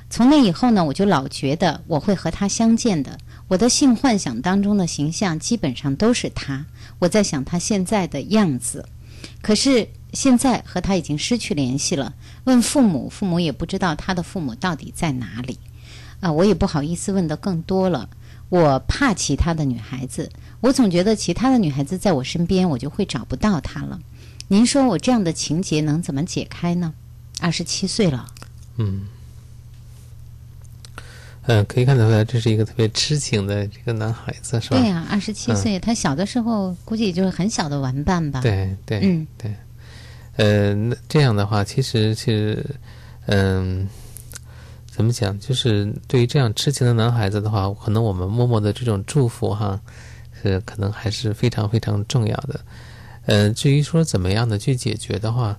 [0.10, 3.18] 从那以后呢，我就老觉得我会和他相见的。
[3.48, 6.66] 我的性幻想当中的形象基本上都是他。
[7.00, 8.86] 我在想他现在的样子，
[9.42, 12.14] 可是现在和他已经失去联系了。
[12.46, 15.60] 问父母，父母也不知道他的父母到底在哪里。
[16.20, 18.10] 啊，我也不好意思问的更多了。
[18.50, 24.00] 我怕其他的女孩子，我总觉得其他的女孩子在我身边，我就会找不到她了。
[24.48, 26.94] 您说我这样的情节能怎么解开呢？
[27.40, 28.28] 二十七岁了，
[28.78, 29.08] 嗯。
[31.44, 34.78] 嗯，可以看得出来，这是一个特别痴情的这个男孩子，是吧？
[34.78, 39.56] 对呀、二十七岁，他小的时候估计就是很小的玩伴吧。，对对，嗯对，
[40.36, 42.64] 呃，那这样的话，其实其实，
[43.26, 43.88] 嗯、
[44.92, 45.40] 怎么讲？
[45.40, 49.80] 就是对于这样痴情的男孩子的话，可能我们默默的这种祝福哈，
[50.42, 52.60] 是可能还是非常非常重要的。
[53.26, 55.58] 呃，至于说怎么样的去解决的话，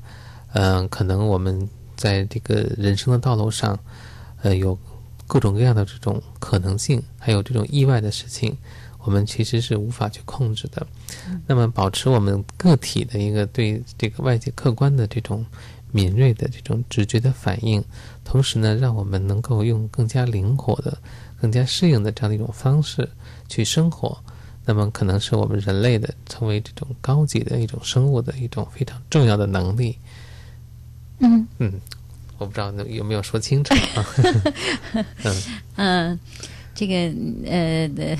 [0.54, 3.78] 嗯、可能我们在这个人生的道路上，
[4.42, 4.76] 呃，有
[5.26, 8.56] 各种各样的这种可能性，还有这种意外的事情，
[9.04, 10.84] 我们其实是无法去控制的。
[11.46, 15.46] 那么，保持我们个体的一个对这个外界客观的这种
[15.92, 17.84] 敏锐的这种直觉的反应，
[18.24, 20.98] 同时呢，让我们能够用更加灵活的、
[21.40, 23.08] 更加适应的这样的一种方式
[23.48, 24.18] 去生活。
[24.72, 29.98] 那么，可能是我们人类的成为这种高级的一种生物的一种非常重要的能力。
[31.18, 31.72] 嗯嗯，
[32.38, 34.06] 我不知道有没有说清楚啊？
[35.76, 36.18] 嗯、
[36.74, 36.94] 这个
[37.50, 38.16] 呃的。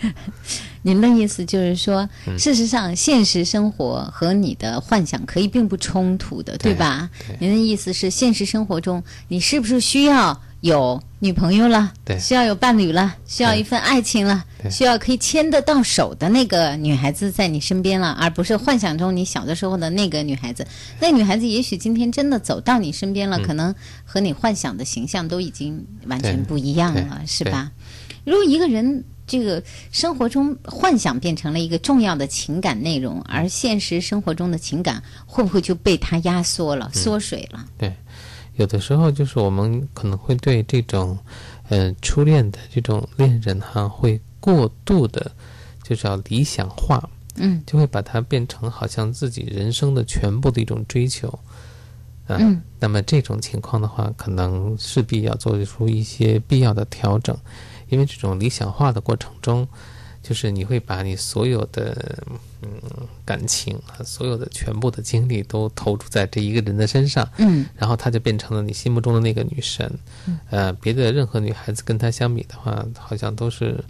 [0.82, 7.10] 您的意思就是说，嗯事实上，现实生活和你的幻想可以并不冲突的，对对吧？
[7.26, 11.92] 对您的意思是，现实生活中你是不是需要有女朋友了？
[12.04, 20.66] 对需要有伴侣了，需要一份爱情了，对需要可以牵得到手的那个女孩子在你身边了，而不是幻想中你小的时候的那个女孩子。
[21.00, 27.70] 那女孩子也许今天真的走到你身边了，可能和你幻想的形象都已经完全不一样了，是吧？
[28.24, 37.64] 如果一个人这个生活中幻想变成了一个重要的情感内容，而现实生活中的情感会不会就被他压缩了、缩水了？
[37.78, 37.94] 对，
[38.58, 41.18] 有的时候就是我们可能会对这种，
[41.68, 45.30] 呃，初恋的这种恋人哈，会过度的，
[45.82, 51.28] 就是要理想化，嗯就会把它变成好像自己人生的全部的一种追求。
[52.26, 57.36] 啊嗯那么这种情况的话，可能势必要做出一些必要的调整，
[57.88, 59.66] 因为这种理想化的过程中，
[60.22, 62.22] 就是你会把你所有的
[62.62, 62.70] 嗯
[63.24, 67.66] 感情和，所有的全部的精力都投注在这一个人的身上，嗯。
[67.76, 69.90] 然后她就变成了你心目中的那个女神。
[70.50, 73.82] 呃，别的任何女孩子跟她相比的话，好像都是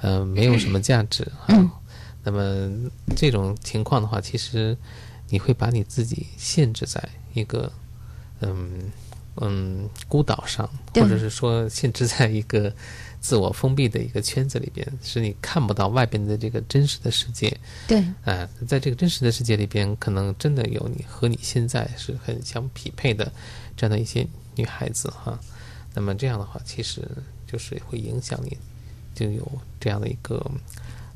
[0.00, 1.46] 呃没有什么价值啊。
[1.48, 1.70] 嗯。
[2.24, 4.76] 那么这种情况的话，其实
[5.28, 7.00] 你会把你自己限制在
[7.34, 7.70] 一个
[8.40, 8.90] 嗯
[9.36, 12.72] 嗯孤岛上，或者是说限制在一个
[13.20, 17.56] 自我封闭的一个圈子里边，使你看不到外边的这个真实的世界。
[17.86, 23.32] 对，啊、在这个真实的世界里边，可能真的有你和你现在是很相匹配的
[23.76, 25.38] 这样的一些女孩子哈。
[25.94, 27.08] 那么这样的话，其实
[27.46, 28.56] 就是会影响你，
[29.14, 29.50] 就有
[29.80, 30.44] 这样的一个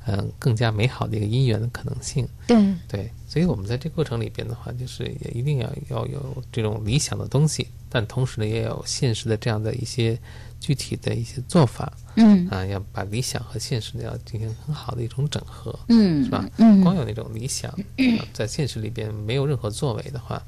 [0.06, 2.26] 嗯更加美好的一个姻缘的可能性。
[2.46, 10.16] 对，对，所以我们在这个过程里边的话，就是也一定要要有这种理想的东西，但同时呢，也有现实的这样的一些
[10.60, 15.78] 具体的一些做法嗯啊，要把理想和现实呢要进行很好的一种整合。
[15.88, 16.48] 嗯，是吧？
[16.58, 20.42] 嗯，光有那种理想，啊在现实里边没有任何作为的话，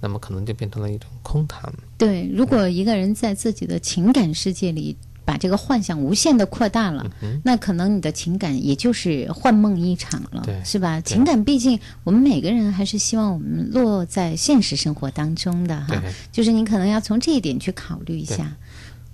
[0.00, 1.72] 那么可能就变成了一种空谈。
[1.98, 4.96] 对，如果一个人在自己的情感世界里
[5.28, 10.98] 把这个幻想无限的扩大了，嗯那可能你的情感也就是幻梦一场了，是吧？
[11.02, 18.56] 情感毕竟我们每个人还是希望我们落在现实生活当中的哈，就是你可能要从这一点去考虑一下，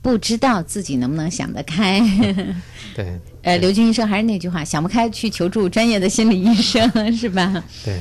[0.03, 2.01] 不知道自己能不能想得开。
[2.95, 7.63] 对 呃，刘军医生还是那句话，想不开去求助专业的心理医生， 是吧？
[7.85, 8.01] 对，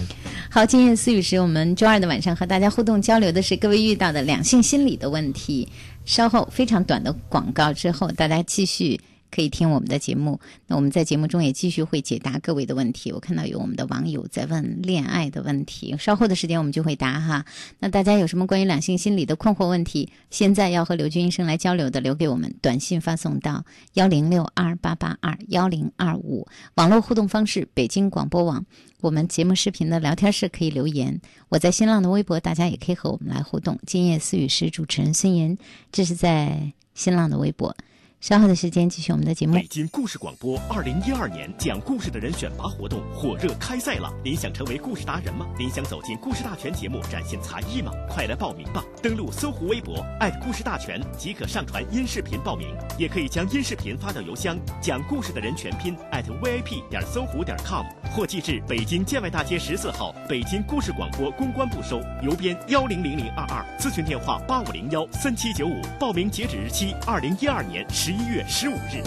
[0.51, 5.67] 好，今夜思雨时，我们周二的晚上和大家互动交流的是各位遇到的两性心理的问题。
[6.05, 8.99] 稍后非常短的广告之后，大家继续
[9.33, 10.39] 可以听我们的节目。
[10.67, 13.11] 那我们在节目中也继续会解答各位的问题。
[13.11, 17.45] 我看到有我们的网友在问恋爱的问题，稍后的时间我们就会答哈。
[17.79, 26.47] 那大家有什么关于两性心理的困惑问题，现在要和刘军医生来交流的，留给我们短信发送到幺零六二八八二幺零二五。
[26.75, 28.63] 网络互动方式：北京广播网。
[29.01, 31.19] 我们节目视频的聊天室可以留言，
[31.49, 33.77] 我在新浪的微博，大家也可以和我们来互动。
[33.85, 35.57] 今夜思语是主持人孙岩，
[35.91, 37.75] 这是在新浪的微博。
[38.23, 39.67] 稍后的时间继续我们的节目北。
[39.67, 44.09] 京故事广播二零一二年讲故事的人选拔活动火热开赛了！
[44.23, 45.45] 您想成为故事达人吗？
[45.59, 47.91] 您想走进故事大全节目展现才艺吗？
[48.09, 48.81] 快来报名吧！
[49.01, 50.05] 登录搜狐微博
[50.41, 69.03] 故事大全即可上传音视频报名，也可以将音视频发到邮箱讲故事的人全拼 @vip 点搜狐点 com，或寄至北京建外大街十四号北京故事广播公关部收，邮编幺零零零二二，咨询电话八五零幺三七九五，报名截止日期二零一二年十一月十五日。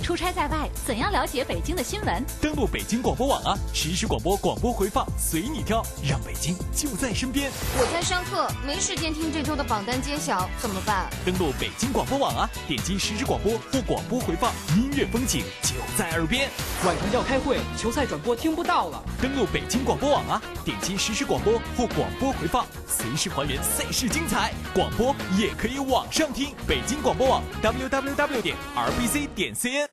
[0.00, 2.24] 出差在外，怎样了解北京的新闻？
[2.40, 7.50] 登录北京广播网啊，实时广播广播回放随你挑，让北京就在身边。
[7.78, 11.08] 我在上课，没时间听这周的榜单揭晓，怎么办？
[11.24, 16.48] 登录北京广播网啊，点击实时广播或广播回放，音乐风景就在耳边。
[16.84, 19.02] 晚上要开会，球赛转播听不到了。
[19.20, 24.52] 登录北京广播网啊，点击实时广播或广播回放，随时还原赛事精彩。
[24.72, 29.89] 广播也可以网上听，北京广播网 www 点 rbc 点 cn。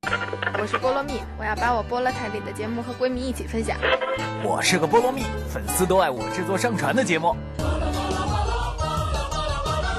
[0.60, 3.78] 我是菠萝蜜，我要把我菠萝台里的节目和闺蜜一起分享。
[4.44, 7.36] 我是个菠萝蜜，粉丝都爱我制作上传的节目。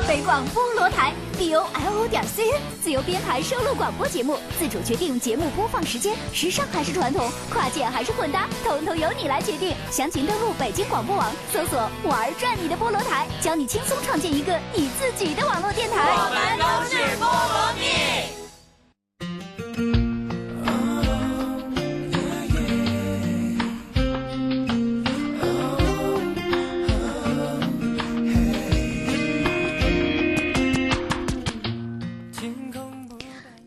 [0.07, 9.77] 北广菠萝台 b o l o 点 c n 自由编排收录广播节目，自主决定节目播放时间，时尚还是传统，跨界还是混搭，统统由你来决定。
[9.91, 15.97] 详情登录北京广播网，搜索“玩转你的菠萝台”，教你轻松创建一个你自己的网络电台。
[16.17, 18.38] 我们都是菠萝蜜。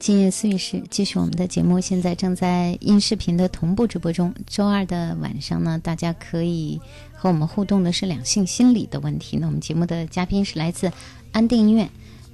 [0.02, 4.34] 今夜思语室继续我们的节目，现在正在音视频的同步直播中。
[4.48, 6.82] 周二的晚上呢，大家可以
[7.14, 9.38] 和我们互动的是两性心理的问题。
[9.38, 10.92] 那我们节目的嘉宾是来自
[11.32, 11.88] 安定医院，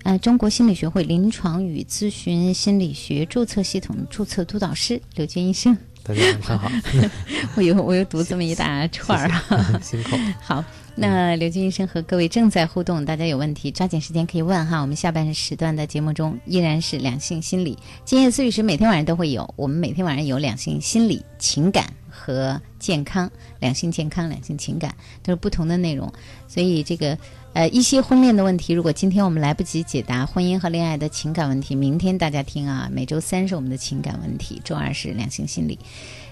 [0.03, 5.77] 呃，中国心理学会临床与咨询心理学注册系统注册督导师刘军医生。
[6.03, 6.71] 大家晚上好，
[7.57, 10.15] 我又我又读这么一大串儿啊，辛苦。
[10.41, 10.63] 好，
[10.99, 14.81] 那刘军医生和各位正在互动，大家有问题抓紧时间可以问哈。
[14.81, 23.29] 我们下半时段的节目中依然是两性心理，今夜思语时每天晚上都会有，我们每天晚上有两性心理、情感和健康，
[23.59, 26.11] 两性健康、两性情感都是不同的内容，
[26.47, 27.15] 所以这个。
[27.53, 32.87] 呃，一些婚恋的问题，如果今天我们来不及解答婚姻和恋爱的情感问题，明天大家听啊。
[32.93, 35.79] 每周三是我们的情感问题，周二是两性心理。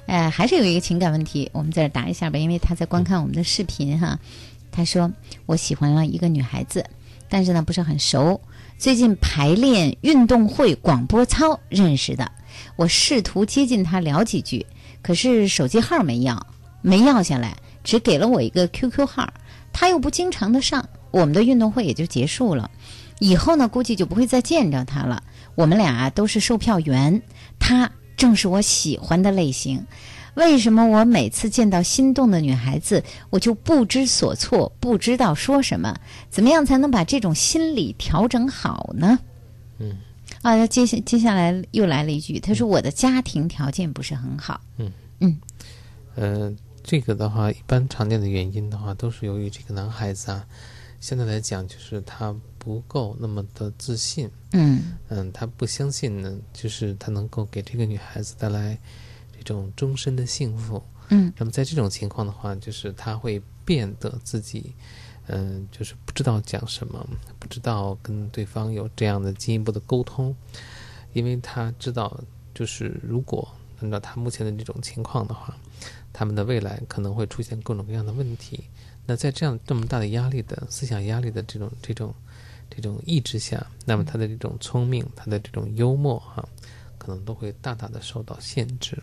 [0.05, 4.19] 呃，还是有一个情感问题，我们在这答一下吧，因为他在观看我们的视频哈。
[4.75, 5.11] 他说
[5.47, 6.85] ：“我喜欢了一个女孩子，
[7.29, 8.41] 但是呢不是很熟。
[8.77, 12.29] 最近排练运动会广播操认识的，
[12.75, 14.65] 我试图接近她聊几句，
[15.01, 16.45] 可是手机号没要，
[16.81, 19.33] 没要下来，只给了我一个 QQ 号，
[19.71, 22.69] 她又不经常的上。”我们的运动会也就结束了，
[23.19, 25.23] 以后呢，估计就不会再见着他了。
[25.55, 27.21] 我们俩都是售票员，
[27.57, 29.81] 他正是我喜欢的类型。
[30.35, 35.97] 为什么我每次见到心动的女孩子，我就不知所措，不知道说什么？
[36.29, 39.19] 怎么样才能把这种心理调整好呢？
[39.79, 39.97] 嗯
[40.41, 44.61] 啊，他接下接下来又来了一句，他说我的家庭条件不是很好。
[44.77, 45.37] 嗯嗯，
[46.15, 50.45] 呃，这个的话，一般常见的原因的话，都是由于这个男孩子啊，
[50.99, 54.29] 相对来讲就是他不够那么的自信。
[54.51, 58.79] 嗯嗯，他不相信呢，就是他能够给这个女孩子带来这
[59.53, 60.81] 种终身的幸福。
[61.09, 64.73] 嗯那么在这种情况的话，就是他会变得自己，
[65.27, 70.35] 嗯、就是不知道讲什么，不知道跟对方有这样的进一步的沟通，
[71.13, 72.19] 因为他知道，
[72.55, 73.47] 就是如果
[73.81, 75.55] 按照他目前的这种情况的话，
[76.11, 78.63] 他们的未来可能会出现各种各样的问题。
[79.05, 82.11] 那在这样这么大的压力的思想压力的这种这种
[82.67, 86.43] 这种意志下，那么他的这种聪明，他的这种幽默哈、
[86.97, 88.97] 可能都会大大的受到限制。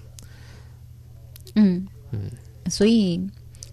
[1.55, 2.31] 嗯嗯，
[2.69, 3.21] 所以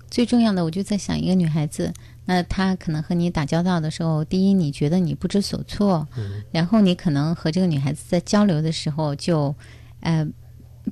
[0.10, 1.94] 最重要的，我就在想，一个女孩子，
[2.26, 9.56] 那她可能和你打交道的时候，第一，你觉得你不知所措，嗯然后你可能和这个女孩子在交流的时候就，
[10.02, 10.28] 呃。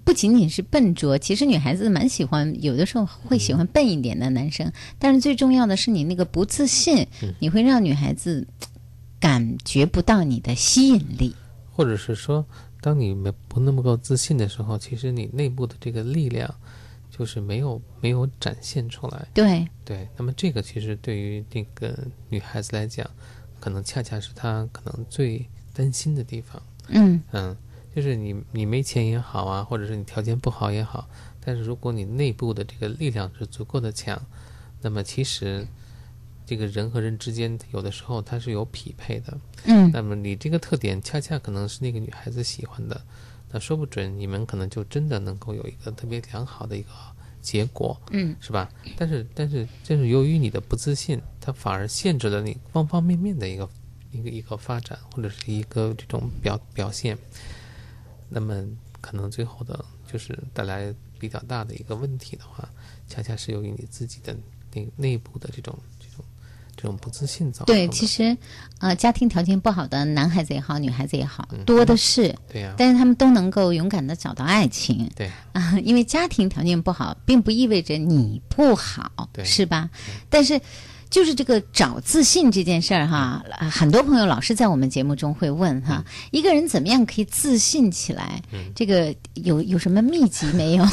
[0.04, 4.72] 不仅仅是笨拙，其实女孩子蛮喜欢，有的时候会喜欢笨一点的男生。
[5.00, 8.46] 但是最重要的是你那个不自信，嗯你会让女孩子
[9.20, 11.34] 感觉不到你的吸引力。
[11.72, 12.46] 或者是说，
[12.88, 16.50] 当你没不那么够自信的时候，其实你内部的这个力量
[17.12, 19.28] 就是没有没有展现出来。
[19.34, 21.94] 对，对，那么这个其实对于这个
[22.30, 23.06] 女孩子来讲，
[23.60, 26.64] 可能恰恰是她可能最担心的地方。
[26.88, 27.58] 嗯嗯，
[27.94, 31.10] 就是你你没钱也好啊，或者是你条件不好也好，
[31.42, 34.18] 但是如果你内部的这个力量是足够的强，
[34.82, 35.68] 那么其实
[36.48, 39.38] 这个人和人之间有的时候它是有匹配的。
[39.66, 43.00] 嗯那么你这个特点恰恰可能是那个女孩子喜欢的，
[43.52, 46.90] 那说不准你们可能就真的能够有一个特别良好的一个
[47.42, 48.70] 结果，嗯是吧？
[48.96, 53.70] 但是但是正是由于你的不自信，它反而限制了你方方面面的一个
[54.12, 57.18] 一个一个发展，或者是一个这种表表现。
[58.30, 58.66] 那么
[59.00, 62.70] 可能最后的就是带来比较大的一个问题的话，
[63.08, 64.36] 恰恰是由于你自己的
[64.74, 65.78] 内内部的这种
[66.78, 67.74] 这种不自信造成的。
[67.74, 68.38] 对，其实，
[68.80, 72.34] 呃，家庭条件不好的男孩子也好，女孩子也好，嗯多的是。
[72.48, 75.10] 对呀但是他们都能够勇敢的找到爱情。
[75.16, 79.90] 对啊， 因为家庭条件不好，并不意味着你不好，对是吧？
[80.30, 80.62] 但是。
[81.10, 88.42] 就是这个找自信这件事儿哈，呃很多朋友老是在我们节目中会问哈，一个人怎么样可以自信起来？
[88.76, 90.86] 这个有有什么秘籍没有？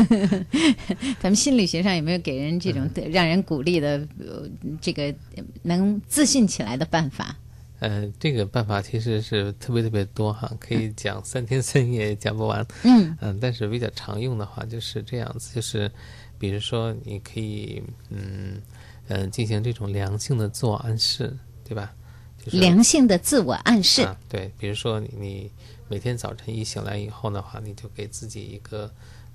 [1.20, 4.48] 咱们心理学上有没有给人这种让人鼓励的呃
[4.80, 5.04] 这个
[5.36, 7.36] 呃能自信起来的办法？
[7.80, 12.64] 呃，这个办法其实是特别特别多哈，可以讲三天三夜也讲不完。
[12.84, 15.90] 嗯嗯，但是比较常用的话就是这样子，就是
[16.38, 18.62] 比如说你可以嗯
[19.08, 21.94] 呃进行这种良性的自我暗示，对吧？
[22.42, 24.02] 就是良性的自我暗示。
[24.02, 25.52] 啊，对，比如说你你
[25.88, 28.86] 每天早晨一醒来以后的话，你就给自己一个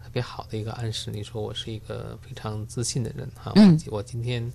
[0.03, 4.51] 特别好的一个暗示，你说我是一个非常自信的人哈，嗯我今我今天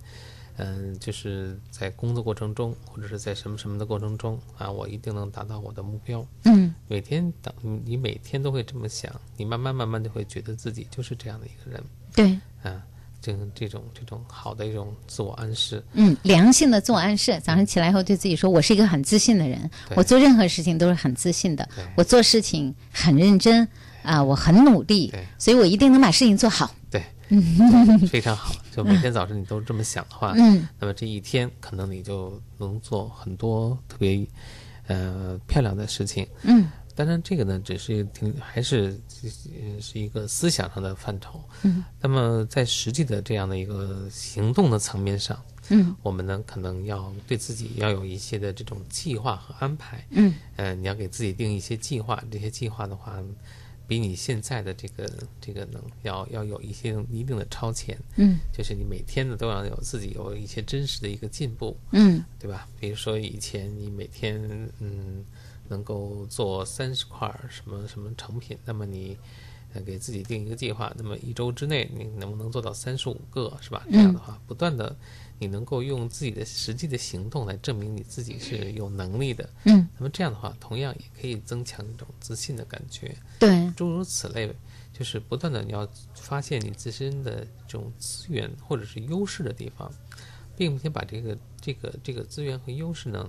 [0.57, 6.25] 嗯、就是在工作过程中或者是在什么什么的过程中啊，我一定能达到我的目标。
[6.45, 11.83] 嗯每天等你你每天都会这么想，你慢慢慢慢就会觉得自己就是这样的一个人
[12.15, 12.87] 对，啊，
[13.25, 15.83] 这这种这种好的一种自我暗示。
[15.95, 21.66] 嗯，良性的自我暗示，早上起来后对自己说：“我是一个很自信的人，我做任何事情都是很自信的，
[21.97, 23.66] 我做事情很认真
[24.03, 26.70] 啊、我很努力，所以我一定能把事情做好。
[26.91, 27.03] 对，
[28.07, 28.55] 非常好。
[28.70, 34.27] 就每天早晨你都这么想的话，嗯那么这一天可能你就能做很多特别
[34.89, 36.27] 呃漂亮的事情。
[36.43, 41.42] 嗯当然，这个呢，只是挺还是呃是一个思想上的范畴。
[41.62, 50.07] 嗯那么在实际的这样的一个行动的层面上，嗯我们呢可能要对自己要有一些的这种计划和安排。
[50.11, 53.20] 嗯呃，你要给自己定一些计划，这些计划的话，
[53.88, 57.99] 比你现在的这个这个能要要有一些一定的超前。
[58.16, 62.68] 嗯就是你每天呢都要有自己有一些真实的一个进步，嗯对吧？
[62.78, 64.40] 比如说以前你每天
[64.78, 65.24] 嗯
[65.69, 69.17] 能够做三十块什么什么成品，那么你
[69.73, 73.87] 呃给自己定一个计划，那么一周之内你能不能做到三十五个，是吧？
[73.91, 74.95] 这样的话，不断的
[75.39, 79.49] 你能够用自己的实际的行动来证明你自己是有能力的。
[79.65, 83.17] 嗯，那么这样的话，同样也可以增强一种自信的感觉。
[83.41, 84.55] 对，诸如此类，
[84.93, 89.91] 就是不断的你要发现你自身的这种资源或者是优势的地方，
[90.57, 93.29] 并且把这个这个这个资源和优势呢，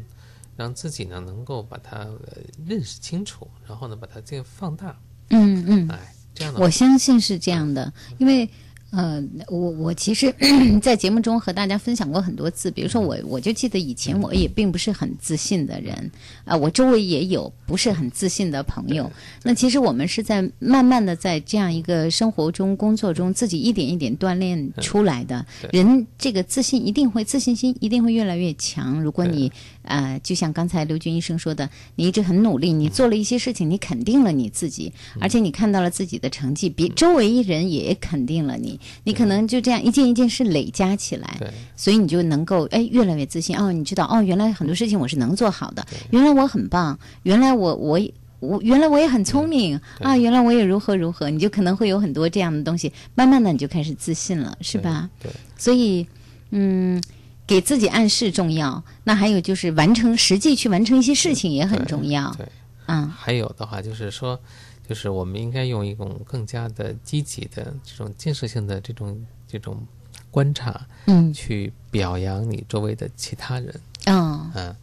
[0.55, 4.97] 让自己呢能够把它呃认识清楚，然后呢把它这个放大。
[5.29, 8.49] 嗯嗯哎，这样的我相信是这样的，因为。
[8.91, 10.33] 呃，我我其实，
[10.81, 16.09] 在节目中和大家分享过很多次，比如说我我就记得以前我也并不是很自信的人，
[16.45, 19.11] 啊、我周围也有不是很自信的朋友。
[19.43, 25.45] 那其实我们是在慢慢的在这样一个生活中、工作中，自己一点一点锻炼出来的。
[25.73, 29.01] 人这个自信一定会自信心一定会越来越强。
[29.01, 29.51] 如果你
[29.85, 41.39] 呃，就像刚才刘军医生说的，你一直很努力，你做了一些事情，你肯定了你自己，而且你看到了自己的成绩，比周围人也肯定了你，你可能就这样一件一件事累加起来，
[41.75, 47.99] 所以你就能够哎越来越自信哦，你知道哦，原来很多事情我是能做好的，原来我很棒，原来我我。
[48.41, 55.09] 我原来我也很聪明啊，原来我也如何如何，你就可能会有很多这样的东西，慢慢的你就开始自信了，是吧？
[55.19, 56.05] 对，所以
[56.51, 57.01] 嗯。
[57.47, 62.33] 给自己暗示重要，那还有就是完成实际去完成一些事情也很重要。
[62.37, 62.47] 对，
[62.87, 64.39] 嗯，还有的话就是说，
[64.87, 69.85] 就是我们应该用一种更加的积极的这种建设性的这种这种
[70.31, 73.79] 观察，嗯，去表扬你周围的其他人。
[74.05, 74.75] 嗯，啊，你你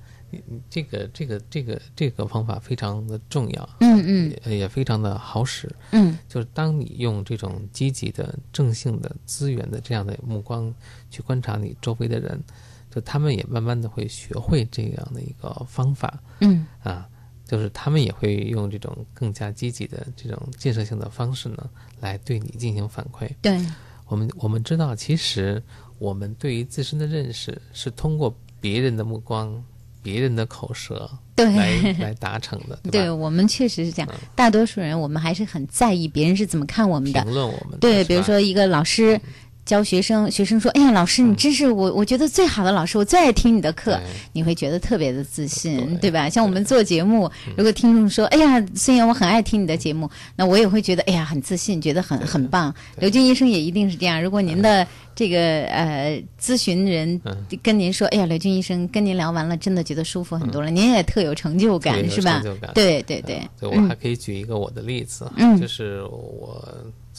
[0.70, 3.68] 这个这个这个这个方法非常的重要。
[3.80, 5.70] 嗯嗯，也也非常的好使。
[5.90, 10.72] 嗯，就是当你用这种积极的正性的资源的这样的目光
[11.10, 12.42] 去观察你周围的人，
[12.90, 16.22] 就他们也慢慢的会学会这样的一个方法。
[16.40, 17.08] 嗯，啊，
[17.44, 21.70] 就是他们也会用这种更加积极的这种建设性的方式呢，
[22.00, 23.30] 来对你进行反馈。
[23.40, 23.60] 对，
[24.06, 25.62] 我们我们知道，其实
[25.98, 29.62] 我们对于自身的认识是通过别人的目光。
[30.02, 32.90] 别人的口舌对来来达成的，对？
[32.90, 34.08] 对我们确实是这样。
[34.34, 37.78] 大多数人，我们还是很在意别人是怎么看我们的，评论我们的。
[37.78, 39.18] 对，比如说一个老师
[39.64, 43.98] 教学生，学生说：“哎呀，老师，你真是我我觉得最好的老师，我最爱听你的课。”
[44.32, 46.28] 你会觉得特别的自信，对吧？
[46.28, 54.20] 像我们做节目，如果听众说：“哎呀，孙岩，我很爱听你的节目。”那我也会觉得：“哎呀，很自信，觉得很很棒。”刘军医生也一定是这样。
[54.22, 57.20] 如果您的这个呃咨询人
[57.62, 62.42] 跟您说：“哎呀，刘军医生跟您聊完了，真的觉得舒服很多了。”您也特有成就感，是吧？
[62.74, 63.40] 对对对。
[63.60, 66.66] 对我还可以举一个我的例子，就是我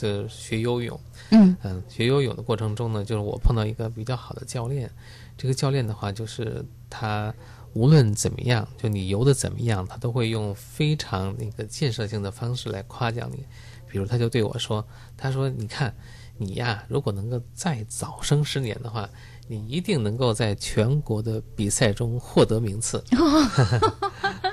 [0.04, 1.00] 这学游泳。
[1.30, 4.92] 嗯嗯，学游泳的过程中呢，就是我碰到一个比较好的教练。
[5.38, 7.34] 这个教练的话，就是他
[7.72, 13.46] 无论怎么样，就你游的怎么样，他都会用非常那个建设性的方式来夸奖你。
[13.88, 14.86] 比如，他就对我说
[15.16, 15.96] ：“他说，你看，
[16.38, 19.10] 你呀，如果能够再早生十年的话，
[19.48, 23.02] 你一定能够在全国的比赛中获得名次。”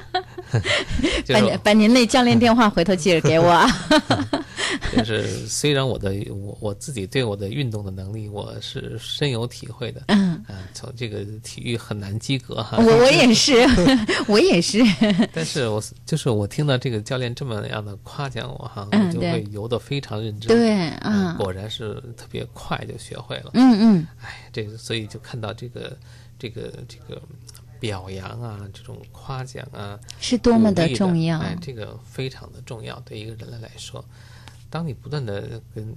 [1.29, 3.67] 把把您那教练电话回头记着给我。
[4.97, 10.43] 就是虽然我的我我自己对我的运动的能力我是深有体会的，嗯，
[10.73, 12.79] 从这个体育很难及格哈。
[12.79, 13.55] 我我也是，
[14.27, 14.79] 我也是。
[15.33, 20.49] 但是我就是我听到这个教练这么样的夸奖我哈，我就会游得非常认真。
[20.49, 23.51] 对啊，果然是特别快就学会了。
[23.55, 24.07] 嗯嗯。
[24.23, 25.97] 哎，这个所以就看到这个
[26.39, 27.21] 这个这个
[27.81, 31.41] 表扬啊，这种夸奖啊，是多么的重要。
[31.41, 34.05] 哎，这个非常的重要，对一个人类来说。
[34.69, 35.97] 当你不断的跟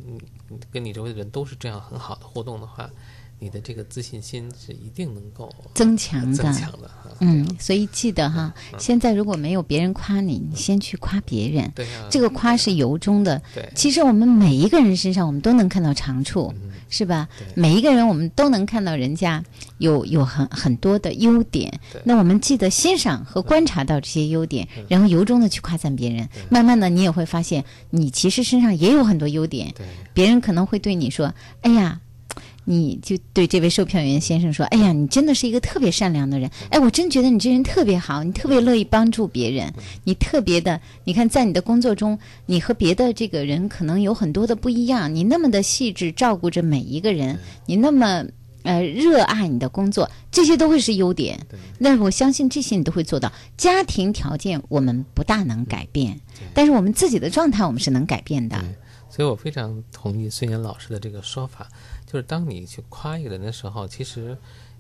[0.72, 2.90] 跟你周围的人都是这样很好的互动的话，
[3.38, 6.38] 你的这个自信心是一定能够增强的。
[6.38, 11.72] 增强的，嗯，所以记得哈，现在如果没有别人夸你，你先去夸别人。
[11.76, 13.40] 对啊，这个夸是由衷的。
[13.54, 16.52] 对，其实我们每一个人身上，我们都能看到长处，
[16.94, 17.28] 是吧？
[17.56, 19.44] 每一个人，我们都能看到人家
[19.80, 21.80] 有有很很多的优点。
[22.04, 26.30] 那我们记得欣赏和观察到这些优点，然后由衷的去夸赞别人。
[26.50, 29.74] 慢慢的，你也会发现，你其实身上也有很多优点。
[30.14, 32.00] 别人可能会对你说：“哎呀。”
[32.66, 36.50] 你就对这位售票员先生说：“哎呀，你真的是一个特别善良的人。
[36.70, 39.74] 哎，我真觉得你这人特别好，你特别乐意帮助别人，
[40.06, 40.80] 你特别的。
[41.04, 45.14] 你看，在你的工作中，你和别的这个人可能有很多的不一样。
[45.14, 48.24] 你那么的细致，照顾着每一个人，你那么
[48.64, 51.38] 呃热爱你的工作，这些都会是优点。
[51.80, 53.30] 那我相信这些你都会做到。
[53.58, 56.18] 家庭条件我们不大能改变，
[56.54, 58.58] 但是我们自己的状态我们是能改变的。
[59.10, 61.68] 所以我非常同意孙岩老师的这个说法。”
[62.14, 64.38] 就是当你去夸一个人的时候，其实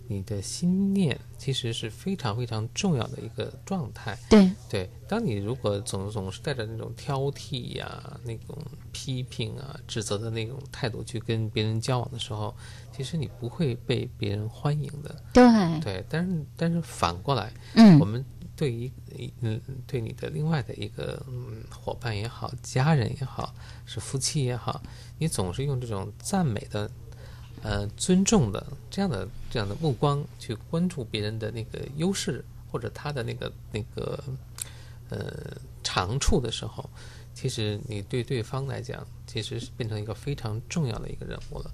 [0.08, 4.16] 你的心念其实是非常非常重要的一个状态。
[4.30, 8.56] 对对，当你如果总总是带着那种挑剔呀、那种
[8.92, 12.56] 批评啊、指责的那种态度去跟别人交往的时候，
[12.96, 15.16] 其实你不会被别人欢迎的。
[15.34, 15.44] 对
[15.80, 18.24] 对，但是但是反过来，嗯，我们
[18.56, 18.92] 对于
[19.42, 23.56] 嗯对你的另外的一个嗯伙伴也好、家人也好、
[23.88, 24.84] 是夫妻也好，
[25.18, 26.92] 你总是用这种赞美的。
[27.64, 28.62] 呃，尊重的
[28.92, 34.22] 这样的这样的目光去关注别人的那个优势或者他的那个那个
[35.10, 36.90] 呃长处的时候，
[37.34, 41.72] 其实你对对方来讲，其实是变成一个非常重要的一个人物了。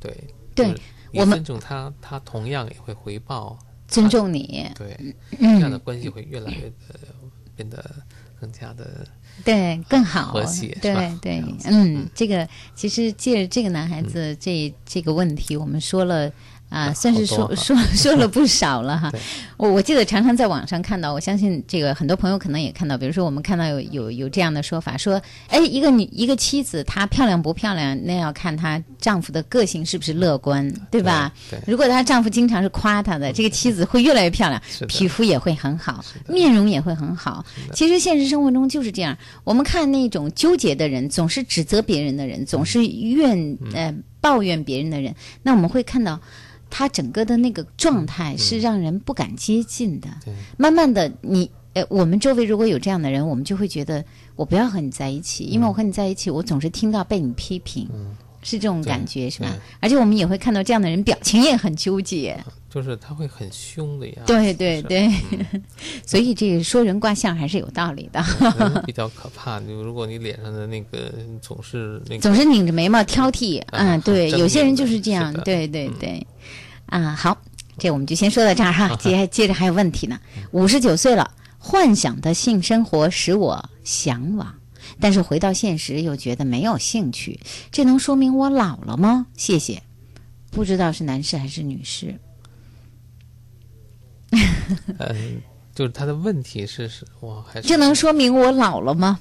[0.00, 0.16] 对，
[0.54, 0.74] 对
[1.12, 4.96] 我们尊重他，他同样也会回报尊重你，对，
[5.38, 6.94] 嗯这样的关系会越来越呃
[7.54, 7.96] 变得
[8.40, 9.06] 更加的
[9.44, 16.32] 对，更好，和谐对对嗯，这个其实借着这个男孩子这这个问题，我们说了。
[16.68, 19.10] 啊，算是说说 说了不少了哈。
[19.56, 31.32] 我我记得常常在网上看到，我相信这个很多朋友可能也看到，比如说我们看到有有有这样的说法，说，哎，一个女一个妻子她漂亮不漂亮，那要看她丈夫的个性是不是乐观，对吧？
[31.50, 37.44] 对对如果她丈夫经常是夸她的，这个妻子会越来越漂亮皮肤也会很好，面容也会很好。
[37.72, 46.20] 其实现实生活中就是这样，我们看那种纠结的人，总是指责别人的人，总是怨呃抱怨别人的人，那我们会看到。
[46.70, 50.08] 他整个的那个状态是让人不敢接近的。
[50.24, 50.34] 对。
[50.56, 54.04] 慢慢的，你呃，我们周围如果有这样的人，我们就会觉得
[54.36, 57.88] 我不要和你在一起，因为我和你在一起，我总是听到被你批评，
[58.42, 59.48] 是这种感觉是吧？
[59.80, 62.38] 而且我们也会看到这样的人表情也很纠结。
[62.70, 64.24] 就是他会很凶的样子。
[64.26, 65.62] 对对对嗯
[66.04, 68.22] 所以这个说人卦象还是有道理的，
[68.58, 69.58] 人比较可怕。
[69.60, 73.60] 就如果你脸上的那个总是那个总是拧着眉毛挑剔。
[73.62, 76.26] 啊嗯，对，有些人就是这样对对嗯对，
[76.86, 77.40] 啊，好，
[77.78, 78.94] 这我们就先说到这儿哈。
[79.00, 80.20] 接接着还有问题呢。
[80.50, 84.54] 五十九岁了，幻想的性生活使我向往，
[85.00, 87.40] 但是回到现实又觉得没有兴趣，
[87.70, 89.26] 这能说明我老了吗？
[89.36, 89.82] 谢谢。
[90.50, 92.18] 不知道是男士还是女士。
[94.98, 95.42] 嗯，
[95.74, 99.20] 就是他的问题是是哇，还是这能说明我老了吗？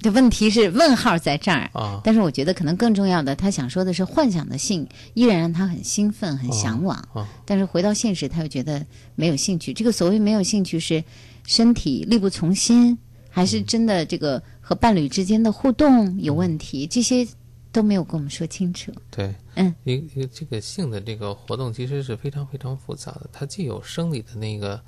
[0.00, 1.68] 这问题是问号在这儿。
[1.72, 8.86] 啊但是我觉得可能更重要的，他想说的是幻想的性依然让他很兴奋、很向往，啊但是回到现实他又觉得
[9.16, 9.72] 没有兴趣。
[9.72, 11.02] 这个所谓没有兴趣是
[11.46, 12.96] 身体力不从心，
[13.28, 16.86] 还是真的这个和伴侣之间的互动有问题？
[16.86, 17.26] 这些
[17.72, 18.92] 都没有跟我们说清楚。
[19.10, 24.78] 对，嗯，因因这个性的这个活动其实是非常非常复杂的，它既有生理的那个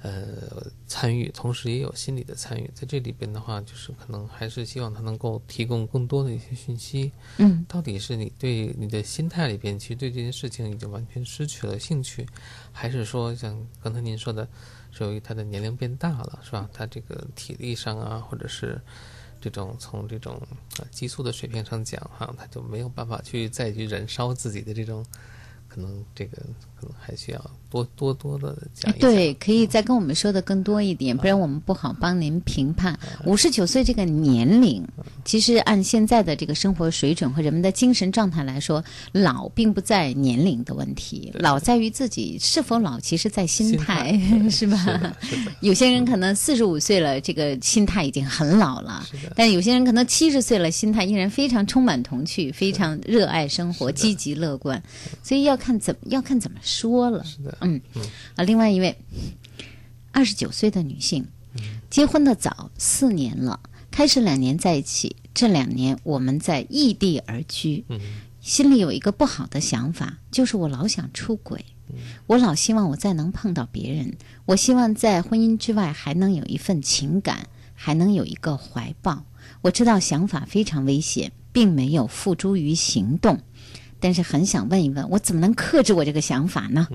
[0.00, 2.70] 呃参与，同时也有心理的参与。
[2.74, 7.12] 在这里边的话，就是可能还是希望他能够提供更多的一些讯息。
[7.36, 12.26] 嗯，到底是你对你的心态里边，其实对这件事情已经完全失去了兴趣，
[12.72, 14.48] 还是说像刚才您说的，
[14.90, 16.66] 是由于他的年龄变大了，是吧？
[16.72, 18.80] 他这个体力上啊，或者是
[19.40, 20.40] 这种从这种
[20.90, 25.04] 激素的水平上讲哈，他就没有办法去再去燃烧自己的这种，
[25.68, 26.42] 可能这个
[26.80, 29.10] 可能还需要多多多的讲一讲。
[29.10, 32.98] 对，可以再跟我们说的更多一点，不然我们不好帮您评判。
[33.24, 34.86] 五十九岁这个年龄，
[35.24, 44.18] 其实按现在的这个生活水准和人们的精神状态来说，老并不在年龄的问题，老在于自己是否老，其实在心心态，
[44.48, 44.76] 是吧？
[44.78, 49.02] 是的是的有些人可能四十五岁了，这个心态已经很老了；
[49.34, 54.80] 但有些人可能七十岁了，心态依然非常充满童趣，非常热爱生活，积极乐观。
[55.22, 57.24] 所以要看怎么要看怎么说了。
[57.24, 57.80] 是的，嗯，
[58.36, 58.96] 啊，另外一位
[60.12, 61.26] 二十九岁的女性，
[61.88, 63.60] 结婚的早，四年了，
[63.90, 67.98] 开始两年在一起，这两年我们在异地而居，嗯。
[68.40, 71.66] 心里有一个不好的想法，就是我老想出轨，
[72.26, 74.16] 我老希望我再能碰到别人，
[74.46, 79.26] 我希望在婚姻之外还能有一份情感，还能有一个怀抱。
[79.60, 83.38] 我知道想法非常危险，并没有付诸于行动，
[84.00, 86.86] 但是很想问一问，我怎么能克制我这个想法呢？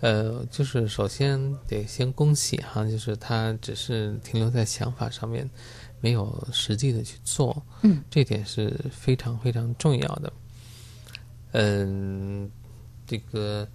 [0.00, 5.48] 呃，就是首先得先恭喜哈，就是他只是停留在想法上面，
[6.00, 10.32] 没有实际的去做，嗯，这点是非常非常重要的。
[11.52, 12.50] 嗯，
[13.06, 13.68] 这个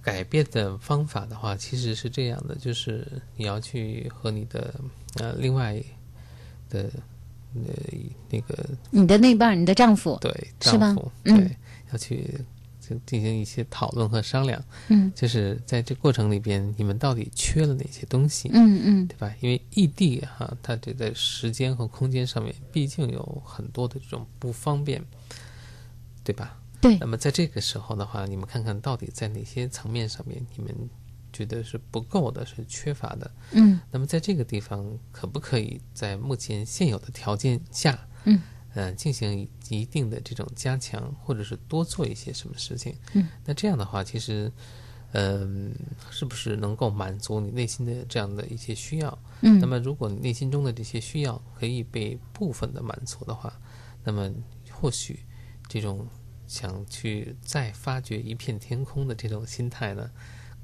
[0.00, 4.74] 改变的方法的话，其实是这样的，就是你要去和你的
[5.16, 5.78] 呃另外
[6.70, 6.90] 的
[7.66, 7.74] 呃
[8.30, 10.30] 那个你的那半儿，你的丈夫，对
[10.60, 11.56] 是吧丈夫，嗯对，
[11.92, 12.24] 要去
[12.80, 14.62] 就进行一些讨论和商量。
[14.88, 19.34] 嗯就是在这过程里边，你们到底缺了哪些东西，嗯嗯对吧？
[19.40, 25.04] 因为异地哈，它这在时间和空间上面，毕竟有很多的这种不方便，
[26.24, 26.58] 对吧？
[26.80, 30.72] 对那么在这个时候的话，你们看看到底在哪些层面上面，你们
[31.38, 33.30] 觉得是不够的，是缺乏的。
[33.52, 38.40] 嗯那么在这个地方，可不可以在目前现有的条件下，嗯，
[38.74, 42.96] 呃，进行一定的这种加强，或者是多做一些什么事情？
[43.12, 44.50] 嗯，那这样的话，其实，
[45.12, 45.72] 嗯、
[46.10, 49.16] 是不是能够满足你内心的这样的一些需要？
[49.42, 53.52] 嗯那么如果你内心中的这些需要可以被部分的满足的话，
[54.02, 54.28] 那么
[54.72, 55.20] 或许
[55.68, 56.08] 这种
[56.46, 60.10] 想去再发掘一片天空的这种心态呢，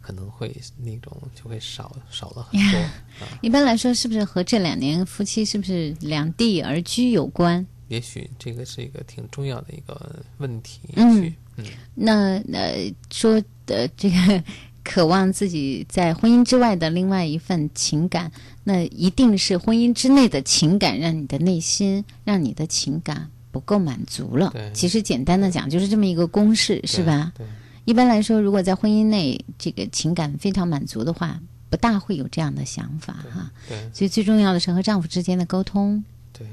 [0.04, 2.80] 可能会那种就会少少了很多。
[3.40, 7.66] 一般来说，是不是和这两年夫妻是不是两地而居有关？
[7.88, 10.80] 也许这个是一个挺重要的一个问题。
[10.96, 14.44] 嗯嗯，那呃，说的这个
[14.82, 18.30] 渴望自己在婚姻之外的另外一份情感，
[18.64, 24.52] 那一定是婚姻之内的情感让你的内心，让你的情感不够满足了。
[24.74, 27.32] 其实简单的讲，就是这么一个公式，是吧？
[27.36, 27.46] 对，
[27.84, 33.52] 一般来说，如果在婚姻内这个情感非常满足的话，不大会有这样的想法哈。
[33.68, 36.02] 对所以最重要的是和丈夫之间的沟通。
[36.32, 36.46] 对，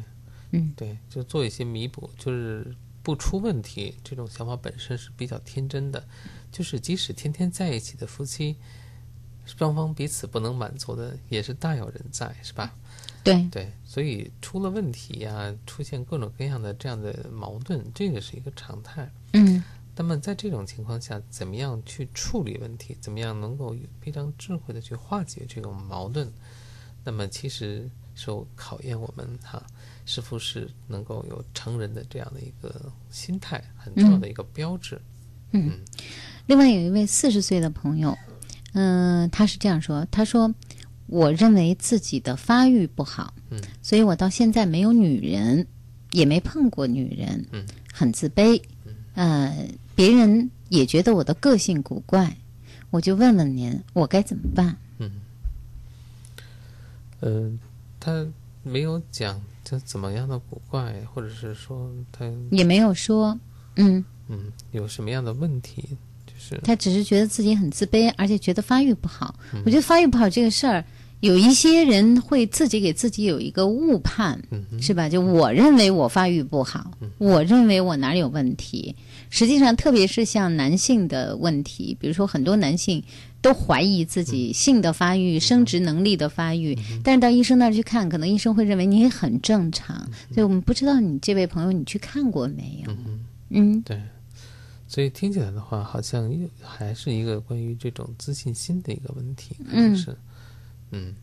[0.52, 3.96] 嗯，对，就做一些弥补，就是不出问题。
[4.04, 6.04] 这种想法本身是比较天真的，
[6.52, 8.58] 就是即使天天在一起的夫妻，
[9.46, 12.74] 双方彼此不能满足的，也是大有人在，是吧？
[13.24, 19.10] 对，对，所以出了问题呀、出现各种各样的这样的矛盾，这个是一个常态。
[19.34, 19.64] 嗯
[19.96, 22.98] 那么在这种情况下，怎么样去处理问题？
[23.00, 26.32] 怎么样能够非常智慧的去化解这种矛盾？
[27.04, 29.62] 那么其实是考验我们哈、
[30.06, 35.00] 是否是能够有成人的这样的一个心态，很重要的一个标志。
[35.52, 35.80] 嗯。
[36.48, 38.18] 另外有一位四十岁的朋友，
[38.74, 40.54] 嗯、他是这样说：“他说，
[41.08, 45.68] 我认为自己的发育不好，嗯，所以我到现在没有女人，
[46.12, 48.62] 也没碰过女人，嗯，很自卑，
[49.14, 49.68] 呃，
[50.02, 52.36] 别人也觉得我的个性古怪，
[52.90, 54.76] 我就问问您，我该怎么办？
[54.98, 55.12] 嗯，
[57.20, 57.52] 呃，
[58.00, 58.26] 他
[58.64, 63.40] 没有讲这怎么样的古怪，或者是说他也没有说，
[63.76, 65.84] 嗯，嗯有什么样的问题，
[66.26, 69.36] 就是他只是觉得自己很自卑，而且觉得发育不好。
[69.54, 70.84] 嗯我觉得发育不好这个事儿，
[71.20, 75.08] 有一些人会自己给自己有一个误判，嗯是吧？
[75.08, 76.90] 就我认为我发育不好，
[77.20, 78.96] 我认为我哪儿有问题。
[79.32, 83.02] 实际上，特别是像男性的问题，比如说很多男性
[83.42, 89.98] 都怀疑自己性的发育、生殖能力的发育，但是到医生那儿去看，可能医生会认为你很正常。
[90.34, 92.94] 所以我们不知道你这位朋友你去看过没有？
[93.50, 94.02] 嗯对，
[94.88, 100.18] 所以听起来的话，好像又还是一个关于这种自信心的一个问题，可能嗯是，
[100.92, 101.16] 嗯，